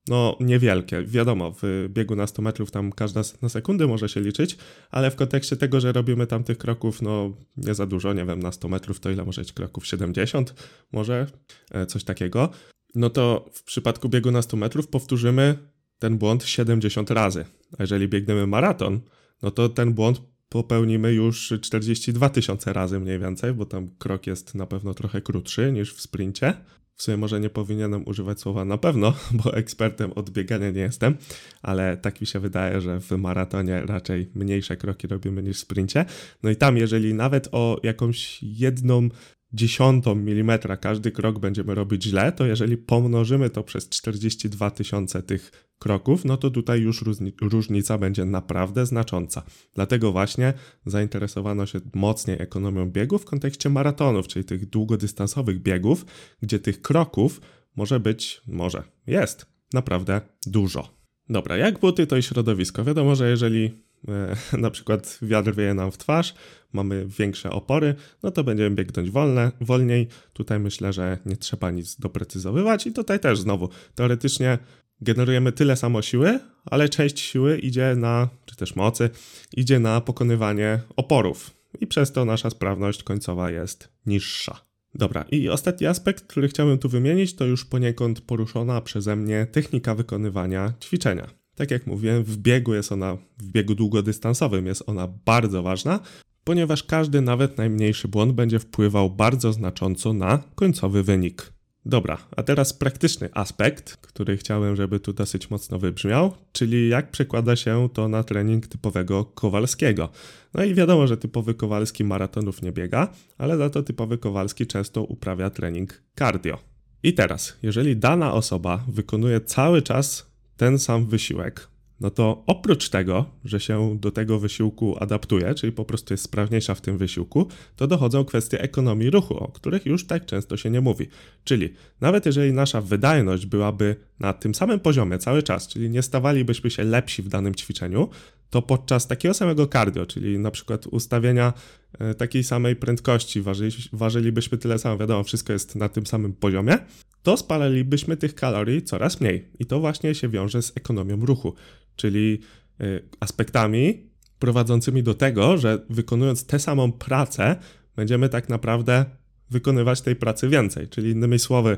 no 0.08 0.36
niewielkie. 0.40 1.02
Wiadomo, 1.02 1.54
w 1.62 1.88
biegu 1.88 2.16
na 2.16 2.26
100 2.26 2.42
metrów 2.42 2.70
tam 2.70 2.92
każda 2.92 3.22
na 3.42 3.48
sekundy 3.48 3.86
może 3.86 4.08
się 4.08 4.20
liczyć, 4.20 4.56
ale 4.90 5.10
w 5.10 5.16
kontekście 5.16 5.56
tego, 5.56 5.80
że 5.80 5.92
robimy 5.92 6.26
tam 6.26 6.44
tych 6.44 6.58
kroków, 6.58 7.02
no 7.02 7.36
nie 7.56 7.74
za 7.74 7.86
dużo, 7.86 8.12
nie 8.12 8.24
wiem, 8.24 8.40
na 8.40 8.52
100 8.52 8.68
metrów 8.68 9.00
to 9.00 9.10
ile 9.10 9.24
może 9.24 9.40
być 9.40 9.52
kroków? 9.52 9.86
70 9.86 10.54
może? 10.92 11.26
E, 11.70 11.86
coś 11.86 12.04
takiego. 12.04 12.50
No 12.94 13.10
to 13.10 13.50
w 13.52 13.62
przypadku 13.62 14.08
biegu 14.08 14.30
na 14.30 14.42
100 14.42 14.56
metrów 14.56 14.88
powtórzymy 14.88 15.58
ten 15.98 16.18
błąd 16.18 16.44
70 16.44 17.10
razy. 17.10 17.44
A 17.78 17.82
jeżeli 17.82 18.08
biegniemy 18.08 18.46
maraton, 18.46 19.00
no 19.42 19.50
to 19.50 19.68
ten 19.68 19.92
błąd 19.92 20.22
popełnimy 20.48 21.12
już 21.12 21.54
42 21.60 22.28
tysiące 22.28 22.72
razy 22.72 23.00
mniej 23.00 23.18
więcej, 23.18 23.54
bo 23.54 23.66
tam 23.66 23.90
krok 23.98 24.26
jest 24.26 24.54
na 24.54 24.66
pewno 24.66 24.94
trochę 24.94 25.20
krótszy 25.20 25.72
niż 25.72 25.94
w 25.94 26.00
sprincie. 26.00 26.54
W 26.96 27.02
sumie 27.02 27.16
może 27.16 27.40
nie 27.40 27.50
powinienem 27.50 28.02
używać 28.06 28.40
słowa 28.40 28.64
na 28.64 28.78
pewno, 28.78 29.14
bo 29.44 29.54
ekspertem 29.54 30.12
od 30.12 30.30
biegania 30.30 30.70
nie 30.70 30.80
jestem, 30.80 31.16
ale 31.62 31.96
tak 31.96 32.20
mi 32.20 32.26
się 32.26 32.40
wydaje, 32.40 32.80
że 32.80 33.00
w 33.00 33.10
maratonie 33.10 33.82
raczej 33.86 34.30
mniejsze 34.34 34.76
kroki 34.76 35.06
robimy 35.06 35.42
niż 35.42 35.56
w 35.56 35.60
sprincie. 35.60 36.04
No 36.42 36.50
i 36.50 36.56
tam, 36.56 36.76
jeżeli 36.76 37.14
nawet 37.14 37.48
o 37.52 37.80
jakąś 37.82 38.42
jedną 38.42 39.08
dziesiątą 39.52 40.14
milimetra 40.14 40.76
każdy 40.76 41.10
krok 41.12 41.38
będziemy 41.38 41.74
robić 41.74 42.04
źle, 42.04 42.32
to 42.32 42.46
jeżeli 42.46 42.76
pomnożymy 42.76 43.50
to 43.50 43.62
przez 43.62 43.88
42 43.88 44.70
tysiące 44.70 45.22
tych 45.22 45.68
kroków, 45.78 46.24
no 46.24 46.36
to 46.36 46.50
tutaj 46.50 46.80
już 46.80 47.04
różnica 47.42 47.98
będzie 47.98 48.24
naprawdę 48.24 48.86
znacząca. 48.86 49.42
Dlatego 49.74 50.12
właśnie 50.12 50.54
zainteresowano 50.86 51.66
się 51.66 51.80
mocniej 51.94 52.42
ekonomią 52.42 52.90
biegów 52.90 53.22
w 53.22 53.24
kontekście 53.24 53.68
maratonów, 53.68 54.26
czyli 54.26 54.44
tych 54.44 54.68
długodystansowych 54.68 55.62
biegów, 55.62 56.06
gdzie 56.42 56.58
tych 56.58 56.82
kroków 56.82 57.40
może 57.76 58.00
być, 58.00 58.42
może 58.46 58.82
jest 59.06 59.46
naprawdę 59.72 60.20
dużo. 60.46 60.96
Dobra, 61.28 61.56
jak 61.56 61.78
buty, 61.78 62.06
to 62.06 62.16
i 62.16 62.22
środowisko. 62.22 62.84
Wiadomo, 62.84 63.14
że 63.14 63.30
jeżeli 63.30 63.85
na 64.58 64.70
przykład 64.70 65.18
wiatr 65.22 65.54
wieje 65.54 65.74
nam 65.74 65.90
w 65.90 65.98
twarz, 65.98 66.34
mamy 66.72 67.06
większe 67.06 67.50
opory, 67.50 67.94
no 68.22 68.30
to 68.30 68.44
będziemy 68.44 68.76
biegnąć 68.76 69.10
wolne, 69.10 69.52
wolniej. 69.60 70.08
Tutaj 70.32 70.58
myślę, 70.58 70.92
że 70.92 71.18
nie 71.26 71.36
trzeba 71.36 71.70
nic 71.70 72.00
doprecyzowywać 72.00 72.86
i 72.86 72.92
tutaj 72.92 73.20
też 73.20 73.38
znowu 73.38 73.68
teoretycznie 73.94 74.58
generujemy 75.00 75.52
tyle 75.52 75.76
samo 75.76 76.02
siły, 76.02 76.40
ale 76.64 76.88
część 76.88 77.20
siły 77.20 77.58
idzie 77.58 77.94
na, 77.96 78.28
czy 78.46 78.56
też 78.56 78.76
mocy, 78.76 79.10
idzie 79.56 79.78
na 79.78 80.00
pokonywanie 80.00 80.80
oporów 80.96 81.50
i 81.80 81.86
przez 81.86 82.12
to 82.12 82.24
nasza 82.24 82.50
sprawność 82.50 83.02
końcowa 83.02 83.50
jest 83.50 83.88
niższa. 84.06 84.66
Dobra, 84.94 85.24
i 85.30 85.48
ostatni 85.48 85.86
aspekt, 85.86 86.26
który 86.26 86.48
chciałbym 86.48 86.78
tu 86.78 86.88
wymienić, 86.88 87.36
to 87.36 87.44
już 87.44 87.64
poniekąd 87.64 88.20
poruszona 88.20 88.80
przeze 88.80 89.16
mnie 89.16 89.46
technika 89.52 89.94
wykonywania 89.94 90.72
ćwiczenia. 90.80 91.30
Tak 91.56 91.70
jak 91.70 91.86
mówiłem, 91.86 92.24
w 92.24 92.36
biegu 92.36 92.74
jest 92.74 92.92
ona, 92.92 93.16
w 93.38 93.46
biegu 93.46 93.74
długodystansowym 93.74 94.66
jest 94.66 94.82
ona 94.86 95.08
bardzo 95.24 95.62
ważna, 95.62 96.00
ponieważ 96.44 96.82
każdy, 96.82 97.20
nawet 97.20 97.58
najmniejszy 97.58 98.08
błąd 98.08 98.32
będzie 98.32 98.58
wpływał 98.58 99.10
bardzo 99.10 99.52
znacząco 99.52 100.12
na 100.12 100.42
końcowy 100.54 101.02
wynik. 101.02 101.52
Dobra, 101.86 102.18
a 102.36 102.42
teraz 102.42 102.72
praktyczny 102.72 103.28
aspekt, 103.32 103.96
który 103.96 104.36
chciałem, 104.36 104.76
żeby 104.76 105.00
tu 105.00 105.12
dosyć 105.12 105.50
mocno 105.50 105.78
wybrzmiał, 105.78 106.32
czyli 106.52 106.88
jak 106.88 107.10
przekłada 107.10 107.56
się 107.56 107.88
to 107.92 108.08
na 108.08 108.22
trening 108.22 108.66
typowego 108.66 109.24
Kowalskiego. 109.24 110.08
No 110.54 110.64
i 110.64 110.74
wiadomo, 110.74 111.06
że 111.06 111.16
typowy 111.16 111.54
Kowalski 111.54 112.04
maratonów 112.04 112.62
nie 112.62 112.72
biega, 112.72 113.08
ale 113.38 113.56
za 113.56 113.70
to 113.70 113.82
typowy 113.82 114.18
Kowalski 114.18 114.66
często 114.66 115.02
uprawia 115.02 115.50
trening 115.50 116.02
cardio. 116.18 116.58
I 117.02 117.14
teraz, 117.14 117.56
jeżeli 117.62 117.96
dana 117.96 118.32
osoba 118.32 118.84
wykonuje 118.88 119.40
cały 119.40 119.82
czas 119.82 120.25
ten 120.56 120.78
sam 120.78 121.06
wysiłek, 121.06 121.68
no 122.00 122.10
to 122.10 122.44
oprócz 122.46 122.88
tego, 122.88 123.24
że 123.44 123.60
się 123.60 123.98
do 124.00 124.10
tego 124.10 124.38
wysiłku 124.38 124.96
adaptuje, 125.00 125.54
czyli 125.54 125.72
po 125.72 125.84
prostu 125.84 126.14
jest 126.14 126.24
sprawniejsza 126.24 126.74
w 126.74 126.80
tym 126.80 126.98
wysiłku, 126.98 127.48
to 127.76 127.86
dochodzą 127.86 128.24
kwestie 128.24 128.60
ekonomii 128.60 129.10
ruchu, 129.10 129.36
o 129.36 129.48
których 129.48 129.86
już 129.86 130.06
tak 130.06 130.26
często 130.26 130.56
się 130.56 130.70
nie 130.70 130.80
mówi. 130.80 131.08
Czyli 131.44 131.74
nawet 132.00 132.26
jeżeli 132.26 132.52
nasza 132.52 132.80
wydajność 132.80 133.46
byłaby 133.46 133.96
na 134.20 134.32
tym 134.32 134.54
samym 134.54 134.80
poziomie 134.80 135.18
cały 135.18 135.42
czas, 135.42 135.68
czyli 135.68 135.90
nie 135.90 136.02
stawalibyśmy 136.02 136.70
się 136.70 136.84
lepsi 136.84 137.22
w 137.22 137.28
danym 137.28 137.54
ćwiczeniu, 137.54 138.08
to 138.50 138.62
podczas 138.62 139.06
takiego 139.06 139.34
samego 139.34 139.66
cardio, 139.66 140.06
czyli 140.06 140.38
na 140.38 140.50
przykład 140.50 140.86
ustawienia 140.86 141.52
e, 141.98 142.14
takiej 142.14 142.44
samej 142.44 142.76
prędkości, 142.76 143.42
ważyli, 143.42 143.72
ważylibyśmy 143.92 144.58
tyle 144.58 144.78
samo, 144.78 144.98
wiadomo, 144.98 145.24
wszystko 145.24 145.52
jest 145.52 145.76
na 145.76 145.88
tym 145.88 146.06
samym 146.06 146.32
poziomie, 146.32 146.78
to 147.26 147.36
spalalibyśmy 147.36 148.16
tych 148.16 148.34
kalorii 148.34 148.82
coraz 148.82 149.20
mniej. 149.20 149.48
I 149.58 149.66
to 149.66 149.80
właśnie 149.80 150.14
się 150.14 150.28
wiąże 150.28 150.62
z 150.62 150.72
ekonomią 150.76 151.26
ruchu, 151.26 151.54
czyli 151.96 152.40
y, 152.80 153.02
aspektami 153.20 154.10
prowadzącymi 154.38 155.02
do 155.02 155.14
tego, 155.14 155.58
że 155.58 155.78
wykonując 155.90 156.46
tę 156.46 156.58
samą 156.58 156.92
pracę, 156.92 157.56
będziemy 157.96 158.28
tak 158.28 158.48
naprawdę 158.48 159.04
wykonywać 159.50 160.00
tej 160.00 160.16
pracy 160.16 160.48
więcej. 160.48 160.88
Czyli 160.88 161.10
innymi 161.10 161.38
słowy, 161.38 161.76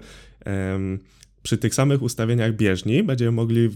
przy 1.43 1.59
tych 1.59 1.75
samych 1.75 2.03
ustawieniach 2.03 2.57
bieżni 2.57 3.03
będziemy 3.03 3.33
mogli 3.33 3.69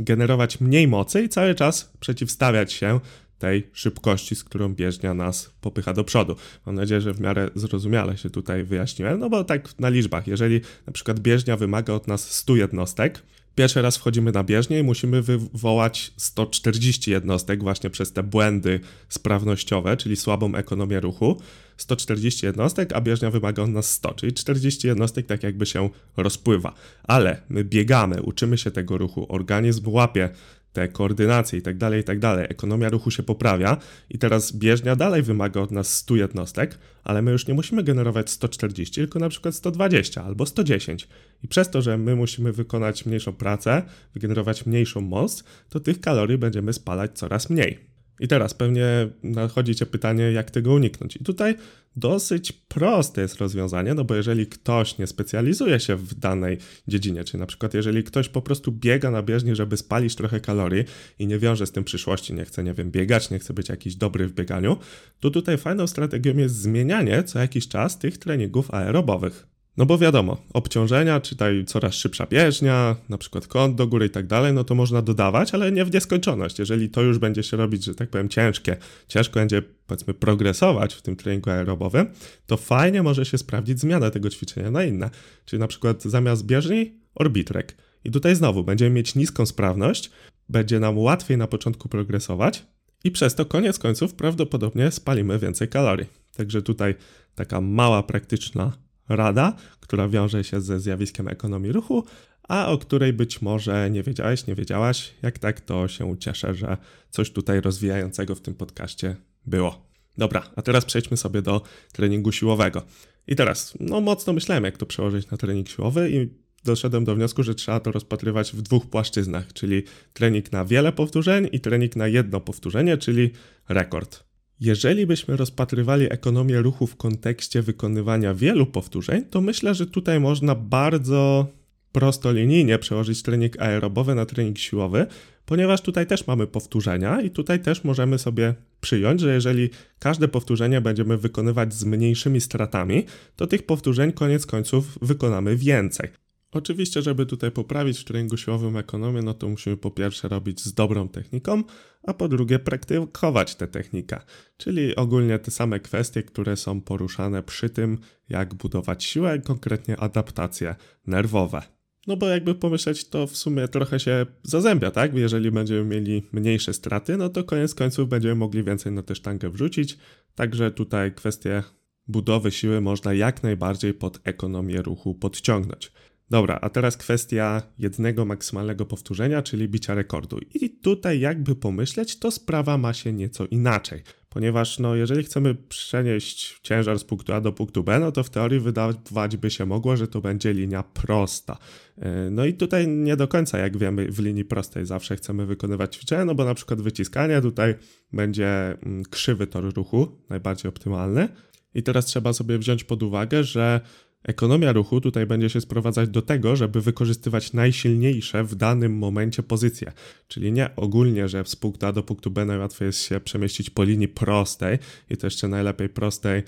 generować 0.00 0.60
mniej 0.60 0.88
mocy 0.88 1.22
i 1.22 1.28
cały 1.28 1.54
czas 1.54 1.92
przeciwstawiać 2.00 2.72
się 2.72 3.00
tej 3.38 3.70
szybkości, 3.72 4.34
z 4.34 4.44
którą 4.44 4.74
bieżnia 4.74 5.14
nas 5.14 5.50
popycha 5.60 5.92
do 5.92 6.04
przodu. 6.04 6.36
Mam 6.66 6.74
nadzieję, 6.74 7.00
że 7.00 7.12
w 7.12 7.20
miarę 7.20 7.50
zrozumiale 7.54 8.16
się 8.16 8.30
tutaj 8.30 8.64
wyjaśniłem, 8.64 9.20
no 9.20 9.30
bo 9.30 9.44
tak 9.44 9.78
na 9.78 9.88
liczbach, 9.88 10.26
jeżeli 10.26 10.60
na 10.86 10.92
przykład 10.92 11.20
bieżnia 11.20 11.56
wymaga 11.56 11.92
od 11.92 12.08
nas 12.08 12.30
100 12.30 12.56
jednostek, 12.56 13.22
Pierwszy 13.54 13.82
raz 13.82 13.96
wchodzimy 13.96 14.32
na 14.32 14.44
bieżnię 14.44 14.78
i 14.78 14.82
musimy 14.82 15.22
wywołać 15.22 16.12
140 16.16 17.10
jednostek 17.10 17.62
właśnie 17.62 17.90
przez 17.90 18.12
te 18.12 18.22
błędy 18.22 18.80
sprawnościowe, 19.08 19.96
czyli 19.96 20.16
słabą 20.16 20.54
ekonomię 20.54 21.00
ruchu. 21.00 21.40
140 21.76 22.46
jednostek, 22.46 22.92
a 22.92 23.00
bieżnia 23.00 23.30
wymaga 23.30 23.62
od 23.62 23.70
nas 23.70 23.90
100, 23.90 24.14
czyli 24.14 24.32
40 24.32 24.86
jednostek 24.88 25.26
tak 25.26 25.42
jakby 25.42 25.66
się 25.66 25.90
rozpływa. 26.16 26.74
Ale 27.02 27.42
my 27.48 27.64
biegamy, 27.64 28.22
uczymy 28.22 28.58
się 28.58 28.70
tego 28.70 28.98
ruchu, 28.98 29.26
organizm 29.28 29.88
łapie 29.88 30.28
te 30.74 30.88
koordynacje 30.88 31.58
i 31.58 31.62
tak 31.62 31.76
dalej, 31.76 32.00
i 32.00 32.04
tak 32.04 32.18
dalej. 32.18 32.46
Ekonomia 32.48 32.88
ruchu 32.88 33.10
się 33.10 33.22
poprawia 33.22 33.76
i 34.10 34.18
teraz 34.18 34.52
bieżnia 34.52 34.96
dalej 34.96 35.22
wymaga 35.22 35.60
od 35.60 35.70
nas 35.70 35.96
100 35.96 36.16
jednostek, 36.16 36.78
ale 37.04 37.22
my 37.22 37.30
już 37.32 37.46
nie 37.46 37.54
musimy 37.54 37.82
generować 37.82 38.30
140, 38.30 38.94
tylko 38.94 39.18
na 39.18 39.28
przykład 39.28 39.54
120 39.54 40.24
albo 40.24 40.46
110. 40.46 41.08
I 41.42 41.48
przez 41.48 41.70
to, 41.70 41.82
że 41.82 41.98
my 41.98 42.16
musimy 42.16 42.52
wykonać 42.52 43.06
mniejszą 43.06 43.32
pracę, 43.32 43.82
wygenerować 44.14 44.66
mniejszą 44.66 45.00
moc, 45.00 45.44
to 45.68 45.80
tych 45.80 46.00
kalorii 46.00 46.38
będziemy 46.38 46.72
spalać 46.72 47.18
coraz 47.18 47.50
mniej. 47.50 47.93
I 48.20 48.28
teraz 48.28 48.54
pewnie 48.54 49.08
nadchodzi 49.22 49.74
Cię 49.74 49.86
pytanie, 49.86 50.32
jak 50.32 50.50
tego 50.50 50.72
uniknąć. 50.72 51.16
I 51.16 51.24
tutaj 51.24 51.54
dosyć 51.96 52.52
proste 52.52 53.20
jest 53.20 53.36
rozwiązanie, 53.36 53.94
no 53.94 54.04
bo 54.04 54.14
jeżeli 54.14 54.46
ktoś 54.46 54.98
nie 54.98 55.06
specjalizuje 55.06 55.80
się 55.80 55.96
w 55.96 56.14
danej 56.14 56.58
dziedzinie, 56.88 57.24
czyli 57.24 57.40
na 57.40 57.46
przykład 57.46 57.74
jeżeli 57.74 58.04
ktoś 58.04 58.28
po 58.28 58.42
prostu 58.42 58.72
biega 58.72 59.10
na 59.10 59.22
bieżni, 59.22 59.56
żeby 59.56 59.76
spalić 59.76 60.16
trochę 60.16 60.40
kalorii 60.40 60.84
i 61.18 61.26
nie 61.26 61.38
wiąże 61.38 61.66
z 61.66 61.72
tym 61.72 61.84
przyszłości, 61.84 62.34
nie 62.34 62.44
chce, 62.44 62.64
nie 62.64 62.74
wiem, 62.74 62.90
biegać, 62.90 63.30
nie 63.30 63.38
chce 63.38 63.54
być 63.54 63.68
jakiś 63.68 63.96
dobry 63.96 64.28
w 64.28 64.32
bieganiu, 64.32 64.76
to 65.20 65.30
tutaj 65.30 65.58
fajną 65.58 65.86
strategią 65.86 66.36
jest 66.36 66.56
zmienianie 66.56 67.22
co 67.22 67.38
jakiś 67.38 67.68
czas 67.68 67.98
tych 67.98 68.18
treningów 68.18 68.74
aerobowych. 68.74 69.53
No 69.76 69.86
bo 69.86 69.98
wiadomo, 69.98 70.36
obciążenia, 70.52 71.20
czytaj 71.20 71.64
coraz 71.64 71.94
szybsza 71.94 72.26
bieżnia, 72.26 72.96
na 73.08 73.18
przykład 73.18 73.46
kąt 73.46 73.76
do 73.76 73.86
góry 73.86 74.06
i 74.06 74.10
tak 74.10 74.26
dalej, 74.26 74.52
no 74.52 74.64
to 74.64 74.74
można 74.74 75.02
dodawać, 75.02 75.54
ale 75.54 75.72
nie 75.72 75.84
w 75.84 75.94
nieskończoność. 75.94 76.58
Jeżeli 76.58 76.88
to 76.90 77.02
już 77.02 77.18
będzie 77.18 77.42
się 77.42 77.56
robić, 77.56 77.84
że 77.84 77.94
tak 77.94 78.10
powiem, 78.10 78.28
ciężkie, 78.28 78.76
ciężko 79.08 79.40
będzie 79.40 79.62
powiedzmy 79.86 80.14
progresować 80.14 80.94
w 80.94 81.02
tym 81.02 81.16
treningu 81.16 81.50
aerobowym, 81.50 82.06
to 82.46 82.56
fajnie 82.56 83.02
może 83.02 83.24
się 83.24 83.38
sprawdzić 83.38 83.80
zmiana 83.80 84.10
tego 84.10 84.30
ćwiczenia 84.30 84.70
na 84.70 84.84
inne. 84.84 85.10
Czyli 85.44 85.60
na 85.60 85.66
przykład 85.66 86.02
zamiast 86.02 86.46
bieżni, 86.46 86.94
orbitrek. 87.14 87.76
I 88.04 88.10
tutaj 88.10 88.36
znowu 88.36 88.64
będziemy 88.64 88.90
mieć 88.90 89.14
niską 89.14 89.46
sprawność, 89.46 90.10
będzie 90.48 90.80
nam 90.80 90.98
łatwiej 90.98 91.38
na 91.38 91.46
początku 91.46 91.88
progresować 91.88 92.66
i 93.04 93.10
przez 93.10 93.34
to 93.34 93.44
koniec 93.44 93.78
końców 93.78 94.14
prawdopodobnie 94.14 94.90
spalimy 94.90 95.38
więcej 95.38 95.68
kalorii. 95.68 96.06
Także 96.36 96.62
tutaj 96.62 96.94
taka 97.34 97.60
mała 97.60 98.02
praktyczna 98.02 98.72
rada, 99.08 99.56
która 99.80 100.08
wiąże 100.08 100.44
się 100.44 100.60
ze 100.60 100.80
zjawiskiem 100.80 101.28
ekonomii 101.28 101.72
ruchu, 101.72 102.04
a 102.48 102.68
o 102.68 102.78
której 102.78 103.12
być 103.12 103.42
może 103.42 103.90
nie 103.90 104.02
wiedziałeś, 104.02 104.46
nie 104.46 104.54
wiedziałaś. 104.54 105.14
Jak 105.22 105.38
tak, 105.38 105.60
to 105.60 105.88
się 105.88 106.18
cieszę, 106.18 106.54
że 106.54 106.76
coś 107.10 107.30
tutaj 107.30 107.60
rozwijającego 107.60 108.34
w 108.34 108.40
tym 108.40 108.54
podcaście 108.54 109.16
było. 109.46 109.86
Dobra, 110.18 110.42
a 110.56 110.62
teraz 110.62 110.84
przejdźmy 110.84 111.16
sobie 111.16 111.42
do 111.42 111.62
treningu 111.92 112.32
siłowego. 112.32 112.82
I 113.26 113.36
teraz, 113.36 113.74
no 113.80 114.00
mocno 114.00 114.32
myślałem, 114.32 114.64
jak 114.64 114.76
to 114.76 114.86
przełożyć 114.86 115.30
na 115.30 115.36
trening 115.36 115.68
siłowy 115.68 116.10
i 116.10 116.28
doszedłem 116.64 117.04
do 117.04 117.14
wniosku, 117.14 117.42
że 117.42 117.54
trzeba 117.54 117.80
to 117.80 117.92
rozpatrywać 117.92 118.52
w 118.52 118.62
dwóch 118.62 118.86
płaszczyznach, 118.86 119.52
czyli 119.52 119.82
trening 120.12 120.52
na 120.52 120.64
wiele 120.64 120.92
powtórzeń 120.92 121.48
i 121.52 121.60
trening 121.60 121.96
na 121.96 122.08
jedno 122.08 122.40
powtórzenie, 122.40 122.98
czyli 122.98 123.30
rekord. 123.68 124.24
Jeżeli 124.64 125.06
byśmy 125.06 125.36
rozpatrywali 125.36 126.12
ekonomię 126.12 126.60
ruchu 126.60 126.86
w 126.86 126.96
kontekście 126.96 127.62
wykonywania 127.62 128.34
wielu 128.34 128.66
powtórzeń, 128.66 129.24
to 129.30 129.40
myślę, 129.40 129.74
że 129.74 129.86
tutaj 129.86 130.20
można 130.20 130.54
bardzo 130.54 131.46
prostolinijnie 131.92 132.78
przełożyć 132.78 133.22
trening 133.22 133.62
aerobowy 133.62 134.14
na 134.14 134.26
trening 134.26 134.58
siłowy, 134.58 135.06
ponieważ 135.46 135.80
tutaj 135.80 136.06
też 136.06 136.26
mamy 136.26 136.46
powtórzenia 136.46 137.20
i 137.20 137.30
tutaj 137.30 137.60
też 137.60 137.84
możemy 137.84 138.18
sobie 138.18 138.54
przyjąć, 138.80 139.20
że 139.20 139.34
jeżeli 139.34 139.70
każde 139.98 140.28
powtórzenie 140.28 140.80
będziemy 140.80 141.18
wykonywać 141.18 141.74
z 141.74 141.84
mniejszymi 141.84 142.40
stratami, 142.40 143.04
to 143.36 143.46
tych 143.46 143.66
powtórzeń 143.66 144.12
koniec 144.12 144.46
końców 144.46 144.98
wykonamy 145.02 145.56
więcej. 145.56 146.23
Oczywiście, 146.54 147.02
żeby 147.02 147.26
tutaj 147.26 147.50
poprawić 147.50 148.04
w 148.04 148.38
siłowym 148.38 148.76
ekonomię, 148.76 149.22
no 149.22 149.34
to 149.34 149.48
musimy 149.48 149.76
po 149.76 149.90
pierwsze 149.90 150.28
robić 150.28 150.60
z 150.60 150.74
dobrą 150.74 151.08
techniką, 151.08 151.62
a 152.02 152.14
po 152.14 152.28
drugie 152.28 152.58
praktykować 152.58 153.54
tę 153.54 153.68
technikę, 153.68 154.20
czyli 154.56 154.96
ogólnie 154.96 155.38
te 155.38 155.50
same 155.50 155.80
kwestie, 155.80 156.22
które 156.22 156.56
są 156.56 156.80
poruszane 156.80 157.42
przy 157.42 157.70
tym, 157.70 157.98
jak 158.28 158.54
budować 158.54 159.04
siłę, 159.04 159.38
konkretnie 159.38 159.96
adaptacje 159.96 160.74
nerwowe. 161.06 161.62
No 162.06 162.16
bo 162.16 162.28
jakby 162.28 162.54
pomyśleć, 162.54 163.08
to 163.08 163.26
w 163.26 163.36
sumie 163.36 163.68
trochę 163.68 164.00
się 164.00 164.26
zazębia, 164.42 164.90
tak? 164.90 165.14
Jeżeli 165.14 165.50
będziemy 165.50 165.84
mieli 165.84 166.22
mniejsze 166.32 166.72
straty, 166.72 167.16
no 167.16 167.28
to 167.28 167.44
koniec 167.44 167.74
końców 167.74 168.08
będziemy 168.08 168.34
mogli 168.34 168.64
więcej 168.64 168.92
na 168.92 169.02
tę 169.02 169.14
sztangę 169.14 169.50
wrzucić, 169.50 169.98
także 170.34 170.70
tutaj 170.70 171.14
kwestie 171.14 171.62
budowy 172.08 172.50
siły 172.50 172.80
można 172.80 173.14
jak 173.14 173.42
najbardziej 173.42 173.94
pod 173.94 174.20
ekonomię 174.24 174.82
ruchu 174.82 175.14
podciągnąć. 175.14 175.92
Dobra, 176.30 176.58
a 176.62 176.68
teraz 176.68 176.96
kwestia 176.96 177.62
jednego 177.78 178.24
maksymalnego 178.24 178.86
powtórzenia, 178.86 179.42
czyli 179.42 179.68
bicia 179.68 179.94
rekordu. 179.94 180.38
I 180.54 180.70
tutaj 180.70 181.20
jakby 181.20 181.56
pomyśleć, 181.56 182.18
to 182.18 182.30
sprawa 182.30 182.78
ma 182.78 182.92
się 182.92 183.12
nieco 183.12 183.46
inaczej. 183.46 184.02
Ponieważ 184.28 184.78
no, 184.78 184.94
jeżeli 184.94 185.24
chcemy 185.24 185.54
przenieść 185.54 186.60
ciężar 186.62 186.98
z 186.98 187.04
punktu 187.04 187.32
A 187.32 187.40
do 187.40 187.52
punktu 187.52 187.84
B, 187.84 187.98
no 187.98 188.12
to 188.12 188.22
w 188.22 188.30
teorii 188.30 188.60
wydawać 188.60 189.36
by 189.36 189.50
się 189.50 189.66
mogło, 189.66 189.96
że 189.96 190.08
to 190.08 190.20
będzie 190.20 190.52
linia 190.52 190.82
prosta. 190.82 191.58
E, 191.98 192.30
no 192.30 192.44
i 192.44 192.54
tutaj 192.54 192.88
nie 192.88 193.16
do 193.16 193.28
końca, 193.28 193.58
jak 193.58 193.76
wiemy, 193.76 194.12
w 194.12 194.18
linii 194.18 194.44
prostej 194.44 194.86
zawsze 194.86 195.16
chcemy 195.16 195.46
wykonywać 195.46 195.96
ćwiczenia, 195.96 196.24
no 196.24 196.34
bo 196.34 196.44
na 196.44 196.54
przykład 196.54 196.80
wyciskanie 196.80 197.40
tutaj 197.40 197.74
będzie 198.12 198.76
mm, 198.82 199.04
krzywy 199.04 199.46
tor 199.46 199.74
ruchu, 199.74 200.18
najbardziej 200.30 200.68
optymalny. 200.68 201.28
I 201.74 201.82
teraz 201.82 202.06
trzeba 202.06 202.32
sobie 202.32 202.58
wziąć 202.58 202.84
pod 202.84 203.02
uwagę, 203.02 203.44
że 203.44 203.80
Ekonomia 204.24 204.72
ruchu 204.72 205.00
tutaj 205.00 205.26
będzie 205.26 205.50
się 205.50 205.60
sprowadzać 205.60 206.08
do 206.08 206.22
tego, 206.22 206.56
żeby 206.56 206.80
wykorzystywać 206.80 207.52
najsilniejsze 207.52 208.44
w 208.44 208.54
danym 208.54 208.98
momencie 208.98 209.42
pozycje. 209.42 209.92
Czyli 210.28 210.52
nie 210.52 210.76
ogólnie, 210.76 211.28
że 211.28 211.44
z 211.44 211.56
punktu 211.56 211.86
A 211.86 211.92
do 211.92 212.02
punktu 212.02 212.30
B 212.30 212.44
najłatwiej 212.44 212.86
jest 212.86 213.02
się 213.02 213.20
przemieścić 213.20 213.70
po 213.70 213.84
linii 213.84 214.08
prostej 214.08 214.78
i 215.10 215.16
to 215.16 215.26
jeszcze 215.26 215.48
najlepiej 215.48 215.88
prostej 215.88 216.42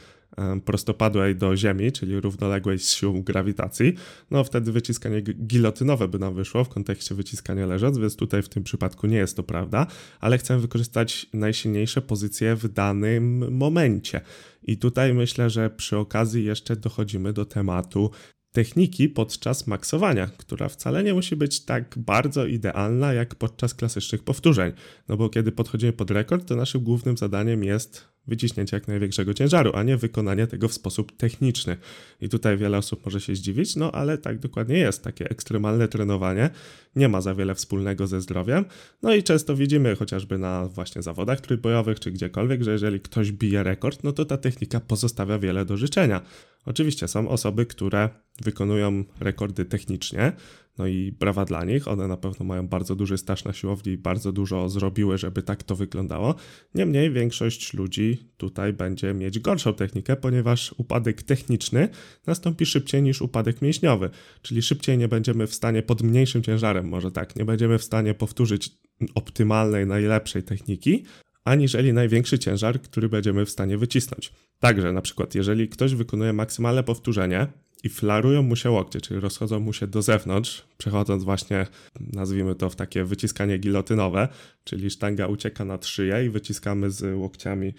prostopadłej 0.65 1.37
do 1.37 1.57
Ziemi, 1.57 1.93
czyli 1.93 2.21
równoległej 2.21 2.79
z 2.79 2.91
siłą 2.91 3.23
grawitacji, 3.23 3.95
no 4.31 4.45
wtedy 4.45 4.73
wyciskanie 4.73 5.23
gilotynowe 5.23 6.09
by 6.09 6.19
nam 6.19 6.35
wyszło 6.35 6.65
w 6.65 6.69
kontekście 6.69 7.15
wyciskania 7.15 7.67
leżąc, 7.67 7.99
więc 7.99 8.17
tutaj 8.17 8.43
w 8.43 8.49
tym 8.49 8.65
przypadku 8.65 9.07
nie 9.07 9.17
jest 9.17 9.37
to 9.37 9.43
prawda, 9.43 9.87
ale 10.21 10.39
chcę 10.39 10.59
wykorzystać 10.59 11.27
najsilniejsze 11.33 12.03
pozycje 12.03 12.57
w 12.57 12.69
danym 12.69 13.57
momencie. 13.57 14.21
I 14.63 14.77
tutaj 14.77 15.15
myślę, 15.15 15.51
że 15.51 15.71
przy 15.71 15.99
okazji 15.99 16.45
jeszcze 16.45 16.77
dochodzimy 16.77 17.33
do 17.33 17.45
tematu 17.45 18.11
techniki 18.53 19.09
podczas 19.09 19.67
maksowania, 19.67 20.27
która 20.27 20.69
wcale 20.69 21.05
nie 21.05 21.15
musi 21.15 21.37
być 21.37 21.65
tak 21.65 21.95
bardzo 21.99 22.47
idealna 22.47 23.13
jak 23.13 23.35
podczas 23.35 23.75
klasycznych 23.75 24.23
powtórzeń. 24.23 24.73
No 25.09 25.17
bo 25.17 25.29
kiedy 25.29 25.53
podchodzimy 25.53 25.93
pod 25.93 26.11
rekord, 26.11 26.49
to 26.49 26.57
naszym 26.57 26.81
głównym 26.81 27.17
zadaniem 27.17 27.65
jest 27.65 28.16
wyciśnięcie 28.29 28.77
jak 28.77 28.89
największego 28.89 29.35
ciężaru, 29.35 29.71
a 29.75 29.83
nie 29.83 29.97
wykonanie 29.97 30.47
tego 30.47 30.69
w 30.69 30.73
sposób 30.73 31.17
techniczny. 31.17 31.77
I 32.21 32.29
tutaj 32.29 32.57
wiele 32.57 32.79
osób 32.79 33.05
może 33.05 33.21
się 33.21 33.35
zdziwić, 33.35 33.77
no 33.77 33.93
ale 33.93 34.19
tak 34.19 34.39
dokładnie 34.39 34.79
jest. 34.79 35.05
Takie 35.05 35.31
ekstremalne 35.31 35.89
trenowanie 35.89 36.51
nie 36.97 37.09
ma 37.09 37.21
za 37.21 37.35
wiele 37.35 37.55
wspólnego 37.55 38.07
ze 38.07 38.21
zdrowiem. 38.21 38.65
No 39.03 39.15
i 39.15 39.23
często 39.23 39.57
widzimy 39.57 39.97
chociażby 39.97 40.39
na 40.39 40.69
właśnie 40.69 41.03
zawodach 41.03 41.41
trójbojowych 41.41 42.01
czy 42.01 42.11
gdziekolwiek, 42.11 42.63
że 42.63 42.73
jeżeli 42.73 43.01
ktoś 43.01 43.33
bije 43.33 43.63
rekord, 43.63 44.05
no 44.05 44.13
to 44.13 44.25
ta 44.25 44.37
technika 44.37 44.81
pozostawia 44.81 45.39
wiele 45.39 45.65
do 45.65 45.77
życzenia. 45.77 46.21
Oczywiście 46.67 47.09
są 47.09 47.29
osoby, 47.29 47.67
które 47.67 48.09
wykonują 48.43 49.05
rekordy 49.21 49.65
technicznie, 49.65 50.33
no 50.79 50.87
i 50.87 51.13
brawa 51.13 51.45
dla 51.45 51.65
nich, 51.65 51.89
one 51.89 52.09
na 52.09 52.17
pewno 52.17 52.47
mają 52.47 52.69
bardzo 52.69 52.97
duży 52.97 53.19
staż 53.19 53.45
na 53.45 53.53
siłowni 53.53 53.93
i 53.93 53.99
bardzo 53.99 54.33
dużo 54.33 54.69
zrobiły, 54.69 55.19
żeby 55.19 55.43
tak 55.43 55.63
to 55.63 55.77
wyglądało. 55.77 56.35
Niemniej 56.75 57.11
większość 57.11 57.75
ludzi 57.75 58.31
tutaj 58.37 58.73
będzie 58.73 59.15
mieć 59.15 59.39
gorszą 59.39 59.75
technikę, 59.75 60.17
ponieważ 60.17 60.75
upadek 60.79 61.23
techniczny 61.23 61.89
nastąpi 62.27 62.67
szybciej 62.67 63.03
niż 63.03 63.23
upadek 63.23 63.63
mięśniowy, 63.63 64.11
czyli 64.43 64.63
szybciej 64.63 64.99
nie 64.99 65.09
będziemy 65.09 65.47
w 65.47 65.55
stanie 65.55 65.83
pod 65.83 66.03
mniejszym 66.03 66.43
ciężarem, 66.43 66.89
może 66.89 67.11
tak, 67.11 67.37
nie 67.37 67.45
będziemy 67.45 67.79
w 67.79 67.85
stanie 67.85 68.15
powtórzyć 68.15 68.71
optymalnej, 69.15 69.87
najlepszej 69.87 70.43
techniki, 70.43 71.05
aniżeli 71.47 71.93
największy 71.93 72.39
ciężar, 72.39 72.81
który 72.81 73.09
będziemy 73.09 73.47
w 73.47 73.51
stanie 73.51 73.79
wycisnąć. 73.79 74.33
Także 74.61 74.93
na 74.93 75.03
przykład, 75.03 75.35
jeżeli 75.35 75.69
ktoś 75.69 75.95
wykonuje 75.95 76.33
maksymalne 76.33 76.83
powtórzenie, 76.83 77.47
i 77.85 77.89
flarują 77.89 78.43
mu 78.43 78.57
się 78.57 78.71
łokcie, 78.71 79.01
czyli 79.01 79.21
rozchodzą 79.21 79.61
mu 79.61 79.73
się 79.73 79.87
do 79.87 80.03
zewnątrz, 80.03 80.65
przechodząc 80.79 81.25
właśnie, 81.25 81.67
nazwijmy 82.01 82.55
to 82.55 82.71
w 82.71 82.77
takie 82.77 83.05
wyciskanie 83.05 83.59
gilotynowe, 83.59 84.29
czyli 84.65 84.91
sztanga 84.91 85.27
ucieka 85.27 85.65
na 85.65 85.79
szyję 85.83 86.25
i 86.27 86.31
wyciskamy 86.31 86.91
z 86.91 87.19
łokciami 87.19 87.75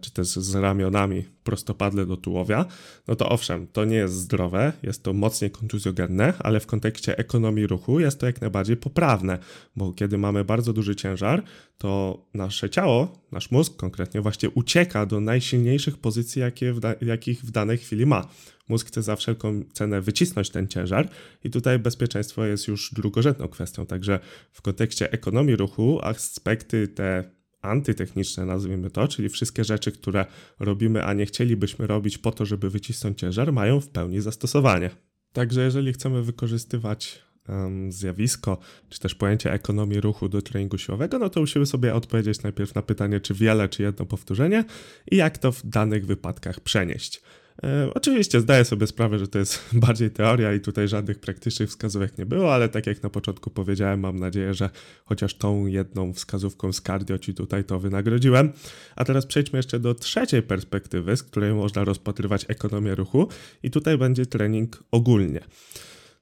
czy 0.00 0.10
też 0.10 0.26
z 0.26 0.54
ramionami 0.54 1.24
prostopadle 1.44 2.06
do 2.06 2.16
tułowia, 2.16 2.66
no 3.08 3.16
to 3.16 3.28
owszem, 3.28 3.66
to 3.66 3.84
nie 3.84 3.96
jest 3.96 4.14
zdrowe, 4.14 4.72
jest 4.82 5.02
to 5.02 5.12
mocniej 5.12 5.50
kontuzjogenne, 5.50 6.32
ale 6.38 6.60
w 6.60 6.66
kontekście 6.66 7.18
ekonomii 7.18 7.66
ruchu 7.66 8.00
jest 8.00 8.20
to 8.20 8.26
jak 8.26 8.40
najbardziej 8.40 8.76
poprawne, 8.76 9.38
bo 9.76 9.92
kiedy 9.92 10.18
mamy 10.18 10.44
bardzo 10.44 10.72
duży 10.72 10.96
ciężar, 10.96 11.42
to 11.78 12.18
nasze 12.34 12.70
ciało, 12.70 13.22
nasz 13.32 13.50
mózg 13.50 13.76
konkretnie 13.76 14.20
właśnie 14.20 14.50
ucieka 14.50 15.06
do 15.06 15.20
najsilniejszych 15.20 15.98
pozycji, 15.98 16.40
jakie 16.40 16.72
w 16.72 16.80
jakich 17.02 17.42
w 17.42 17.50
danej 17.50 17.78
chwili 17.78 18.06
ma. 18.06 18.28
Mózg 18.68 18.86
chce 18.86 19.02
za 19.02 19.16
wszelką 19.16 19.62
cenę 19.72 20.00
wycisnąć 20.00 20.50
ten 20.50 20.68
ciężar 20.68 21.08
i 21.44 21.50
tutaj 21.50 21.78
bezpieczeństwo 21.78 22.44
jest 22.44 22.68
już 22.68 22.94
drugorzędną 22.94 23.48
kwestią. 23.48 23.86
Także 23.86 24.20
w 24.52 24.62
kontekście 24.62 25.12
ekonomii 25.12 25.56
ruchu 25.56 26.00
aspekty 26.02 26.88
te 26.88 27.35
antytechniczne, 27.66 28.46
nazwijmy 28.46 28.90
to, 28.90 29.08
czyli 29.08 29.28
wszystkie 29.28 29.64
rzeczy, 29.64 29.92
które 29.92 30.26
robimy, 30.60 31.04
a 31.04 31.12
nie 31.12 31.26
chcielibyśmy 31.26 31.86
robić 31.86 32.18
po 32.18 32.32
to, 32.32 32.44
żeby 32.46 32.70
wycisnąć 32.70 33.18
ciężar, 33.18 33.52
mają 33.52 33.80
w 33.80 33.88
pełni 33.88 34.20
zastosowanie. 34.20 34.90
Także 35.32 35.64
jeżeli 35.64 35.92
chcemy 35.92 36.22
wykorzystywać 36.22 37.22
um, 37.48 37.92
zjawisko, 37.92 38.58
czy 38.88 39.00
też 39.00 39.14
pojęcie 39.14 39.52
ekonomii 39.52 40.00
ruchu 40.00 40.28
do 40.28 40.42
treningu 40.42 40.78
siłowego, 40.78 41.18
no 41.18 41.28
to 41.28 41.40
musimy 41.40 41.66
sobie 41.66 41.94
odpowiedzieć 41.94 42.42
najpierw 42.42 42.74
na 42.74 42.82
pytanie, 42.82 43.20
czy 43.20 43.34
wiele, 43.34 43.68
czy 43.68 43.82
jedno 43.82 44.06
powtórzenie 44.06 44.64
i 45.10 45.16
jak 45.16 45.38
to 45.38 45.52
w 45.52 45.66
danych 45.66 46.06
wypadkach 46.06 46.60
przenieść. 46.60 47.22
E, 47.64 47.90
oczywiście 47.94 48.40
zdaję 48.40 48.64
sobie 48.64 48.86
sprawę, 48.86 49.18
że 49.18 49.28
to 49.28 49.38
jest 49.38 49.64
bardziej 49.86 50.10
teoria 50.10 50.54
i 50.54 50.60
tutaj 50.60 50.88
żadnych 50.88 51.18
praktycznych 51.18 51.68
wskazówek 51.68 52.18
nie 52.18 52.26
było, 52.26 52.54
ale 52.54 52.68
tak 52.68 52.86
jak 52.86 53.02
na 53.02 53.10
początku 53.10 53.50
powiedziałem, 53.50 54.00
mam 54.00 54.18
nadzieję, 54.18 54.54
że 54.54 54.70
chociaż 55.04 55.34
tą 55.34 55.66
jedną 55.66 56.12
wskazówką 56.12 56.72
z 56.72 56.82
cardio 56.82 57.18
ci 57.18 57.34
tutaj 57.34 57.64
to 57.64 57.78
wynagrodziłem. 57.78 58.52
A 58.96 59.04
teraz 59.04 59.26
przejdźmy 59.26 59.58
jeszcze 59.58 59.80
do 59.80 59.94
trzeciej 59.94 60.42
perspektywy, 60.42 61.16
z 61.16 61.22
której 61.22 61.54
można 61.54 61.84
rozpatrywać 61.84 62.44
ekonomię 62.48 62.94
ruchu 62.94 63.28
i 63.62 63.70
tutaj 63.70 63.98
będzie 63.98 64.26
trening 64.26 64.84
ogólnie. 64.90 65.40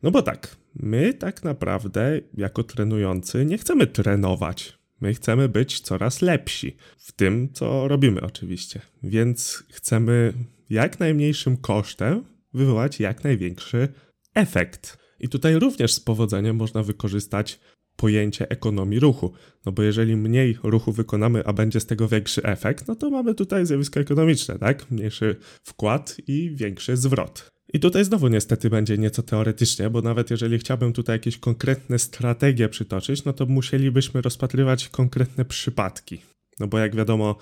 No 0.02 0.10
bo 0.10 0.22
tak, 0.22 0.56
my 0.76 1.14
tak 1.14 1.44
naprawdę 1.44 2.20
jako 2.36 2.64
trenujący 2.64 3.44
nie 3.44 3.58
chcemy 3.58 3.86
trenować. 3.86 4.78
My 5.00 5.14
chcemy 5.14 5.48
być 5.48 5.80
coraz 5.80 6.22
lepsi 6.22 6.76
w 6.96 7.12
tym, 7.12 7.48
co 7.52 7.88
robimy, 7.88 8.20
oczywiście. 8.20 8.80
Więc 9.02 9.64
chcemy 9.70 10.32
jak 10.70 11.00
najmniejszym 11.00 11.56
kosztem 11.56 12.24
wywołać 12.54 13.00
jak 13.00 13.24
największy 13.24 13.88
efekt. 14.34 14.98
I 15.20 15.28
tutaj 15.28 15.58
również 15.58 15.92
z 15.92 16.00
powodzeniem 16.00 16.56
można 16.56 16.82
wykorzystać 16.82 17.60
pojęcie 17.96 18.48
ekonomii 18.48 19.00
ruchu. 19.00 19.32
No 19.66 19.72
bo 19.72 19.82
jeżeli 19.82 20.16
mniej 20.16 20.58
ruchu 20.62 20.92
wykonamy, 20.92 21.46
a 21.46 21.52
będzie 21.52 21.80
z 21.80 21.86
tego 21.86 22.08
większy 22.08 22.42
efekt, 22.42 22.88
no 22.88 22.96
to 22.96 23.10
mamy 23.10 23.34
tutaj 23.34 23.66
zjawisko 23.66 24.00
ekonomiczne, 24.00 24.58
tak? 24.58 24.90
Mniejszy 24.90 25.36
wkład 25.62 26.16
i 26.26 26.50
większy 26.54 26.96
zwrot. 26.96 27.48
I 27.72 27.80
tutaj 27.80 28.04
znowu 28.04 28.28
niestety 28.28 28.70
będzie 28.70 28.98
nieco 28.98 29.22
teoretycznie, 29.22 29.90
bo 29.90 30.02
nawet 30.02 30.30
jeżeli 30.30 30.58
chciałbym 30.58 30.92
tutaj 30.92 31.14
jakieś 31.14 31.38
konkretne 31.38 31.98
strategie 31.98 32.68
przytoczyć, 32.68 33.24
no 33.24 33.32
to 33.32 33.46
musielibyśmy 33.46 34.22
rozpatrywać 34.22 34.88
konkretne 34.88 35.44
przypadki. 35.44 36.20
No 36.60 36.66
bo 36.66 36.78
jak 36.78 36.96
wiadomo, 36.96 37.36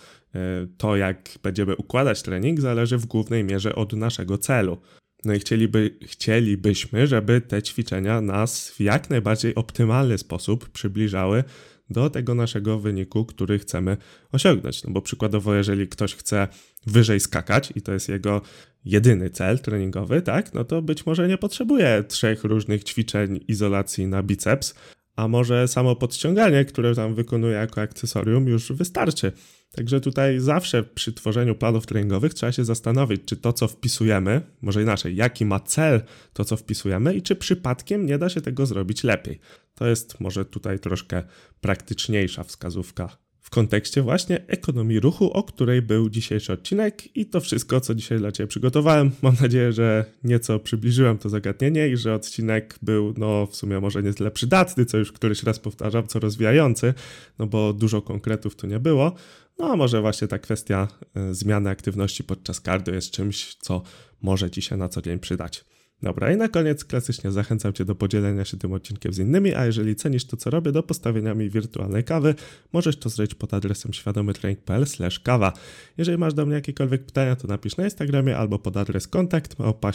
to 0.76 0.96
jak 0.96 1.30
będziemy 1.42 1.76
układać 1.76 2.22
trening 2.22 2.60
zależy 2.60 2.98
w 2.98 3.06
głównej 3.06 3.44
mierze 3.44 3.74
od 3.74 3.92
naszego 3.92 4.38
celu. 4.38 4.78
No 5.24 5.34
i 5.34 5.38
chcieliby, 5.38 5.98
chcielibyśmy, 6.02 7.06
żeby 7.06 7.40
te 7.40 7.62
ćwiczenia 7.62 8.20
nas 8.20 8.70
w 8.70 8.80
jak 8.80 9.10
najbardziej 9.10 9.54
optymalny 9.54 10.18
sposób 10.18 10.68
przybliżały 10.68 11.44
do 11.90 12.10
tego 12.10 12.34
naszego 12.34 12.78
wyniku, 12.78 13.24
który 13.24 13.58
chcemy 13.58 13.96
osiągnąć. 14.32 14.84
No 14.84 14.90
bo 14.90 15.02
przykładowo, 15.02 15.54
jeżeli 15.54 15.88
ktoś 15.88 16.14
chce 16.14 16.48
wyżej 16.86 17.20
skakać 17.20 17.72
i 17.76 17.82
to 17.82 17.92
jest 17.92 18.08
jego 18.08 18.40
jedyny 18.84 19.30
cel 19.30 19.58
treningowy, 19.58 20.22
tak, 20.22 20.54
no 20.54 20.64
to 20.64 20.82
być 20.82 21.06
może 21.06 21.28
nie 21.28 21.38
potrzebuje 21.38 22.04
trzech 22.08 22.44
różnych 22.44 22.84
ćwiczeń 22.84 23.40
izolacji 23.48 24.06
na 24.06 24.22
biceps, 24.22 24.74
a 25.16 25.28
może 25.28 25.68
samo 25.68 25.96
podciąganie, 25.96 26.64
które 26.64 26.94
tam 26.94 27.14
wykonuje 27.14 27.54
jako 27.54 27.80
akcesorium, 27.80 28.48
już 28.48 28.72
wystarczy. 28.72 29.32
Także 29.72 30.00
tutaj 30.00 30.40
zawsze 30.40 30.82
przy 30.82 31.12
tworzeniu 31.12 31.54
planów 31.54 31.86
treningowych 31.86 32.34
trzeba 32.34 32.52
się 32.52 32.64
zastanowić, 32.64 33.22
czy 33.24 33.36
to, 33.36 33.52
co 33.52 33.68
wpisujemy, 33.68 34.40
może 34.62 34.82
inaczej, 34.82 35.16
jaki 35.16 35.44
ma 35.44 35.60
cel 35.60 36.02
to, 36.32 36.44
co 36.44 36.56
wpisujemy 36.56 37.14
i 37.14 37.22
czy 37.22 37.36
przypadkiem 37.36 38.06
nie 38.06 38.18
da 38.18 38.28
się 38.28 38.40
tego 38.40 38.66
zrobić 38.66 39.04
lepiej. 39.04 39.40
To 39.74 39.86
jest 39.86 40.20
może 40.20 40.44
tutaj 40.44 40.78
troszkę 40.78 41.22
praktyczniejsza 41.60 42.44
wskazówka 42.44 43.21
kontekście 43.50 44.02
właśnie 44.02 44.46
ekonomii 44.46 45.00
ruchu, 45.00 45.30
o 45.32 45.42
której 45.42 45.82
był 45.82 46.10
dzisiejszy 46.10 46.52
odcinek 46.52 47.16
i 47.16 47.26
to 47.26 47.40
wszystko, 47.40 47.80
co 47.80 47.94
dzisiaj 47.94 48.18
dla 48.18 48.32
Ciebie 48.32 48.46
przygotowałem. 48.46 49.10
Mam 49.22 49.34
nadzieję, 49.40 49.72
że 49.72 50.04
nieco 50.24 50.58
przybliżyłem 50.58 51.18
to 51.18 51.28
zagadnienie 51.28 51.88
i 51.88 51.96
że 51.96 52.14
odcinek 52.14 52.78
był, 52.82 53.14
no 53.16 53.46
w 53.46 53.56
sumie 53.56 53.80
może 53.80 54.02
nie 54.02 54.14
tyle 54.14 54.30
przydatny, 54.30 54.84
co 54.84 54.98
już 54.98 55.12
któryś 55.12 55.42
raz 55.42 55.58
powtarzam, 55.58 56.06
co 56.06 56.18
rozwijający, 56.20 56.94
no 57.38 57.46
bo 57.46 57.72
dużo 57.72 58.02
konkretów 58.02 58.56
tu 58.56 58.66
nie 58.66 58.80
było. 58.80 59.14
No 59.58 59.72
a 59.72 59.76
może 59.76 60.00
właśnie 60.00 60.28
ta 60.28 60.38
kwestia 60.38 60.88
y, 61.30 61.34
zmiany 61.34 61.70
aktywności 61.70 62.24
podczas 62.24 62.60
cardio 62.60 62.94
jest 62.94 63.10
czymś, 63.10 63.54
co 63.54 63.82
może 64.22 64.50
Ci 64.50 64.62
się 64.62 64.76
na 64.76 64.88
co 64.88 65.02
dzień 65.02 65.18
przydać. 65.18 65.71
Dobra, 66.02 66.32
i 66.32 66.36
na 66.36 66.48
koniec 66.48 66.84
klasycznie 66.84 67.32
zachęcam 67.32 67.72
Cię 67.72 67.84
do 67.84 67.94
podzielenia 67.94 68.44
się 68.44 68.56
tym 68.56 68.72
odcinkiem 68.72 69.12
z 69.12 69.18
innymi, 69.18 69.54
a 69.54 69.66
jeżeli 69.66 69.96
cenisz 69.96 70.24
to, 70.24 70.36
co 70.36 70.50
robię, 70.50 70.72
do 70.72 70.82
postawienia 70.82 71.34
mi 71.34 71.50
wirtualnej 71.50 72.04
kawy, 72.04 72.34
możesz 72.72 72.96
to 72.96 73.08
zrobić 73.08 73.34
pod 73.34 73.54
adresem 73.54 73.92
świadomytrening.pl 73.92 74.84
kawa. 75.24 75.52
Jeżeli 75.96 76.18
masz 76.18 76.34
do 76.34 76.46
mnie 76.46 76.54
jakiekolwiek 76.54 77.04
pytania, 77.04 77.36
to 77.36 77.48
napisz 77.48 77.76
na 77.76 77.84
Instagramie 77.84 78.36
albo 78.36 78.58
pod 78.58 78.76
adres 78.76 79.08
kontakt 79.08 79.58
małpa. 79.58 79.92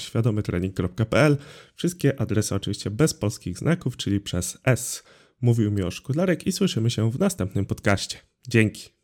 Wszystkie 1.76 2.22
adresy 2.22 2.56
oczywiście 2.56 2.91
bez 2.91 3.13
polskich 3.13 3.58
znaków, 3.58 3.98
czyli 3.98 4.20
przez 4.20 4.58
S. 4.65 5.04
Mówił 5.41 5.72
Miłosz 5.72 6.02
Kudlarek 6.02 6.48
i 6.48 6.52
słyszymy 6.52 6.89
się 6.89 7.12
w 7.12 7.20
następnym 7.20 7.65
podcaście. 7.65 8.17
Dzięki. 8.48 8.96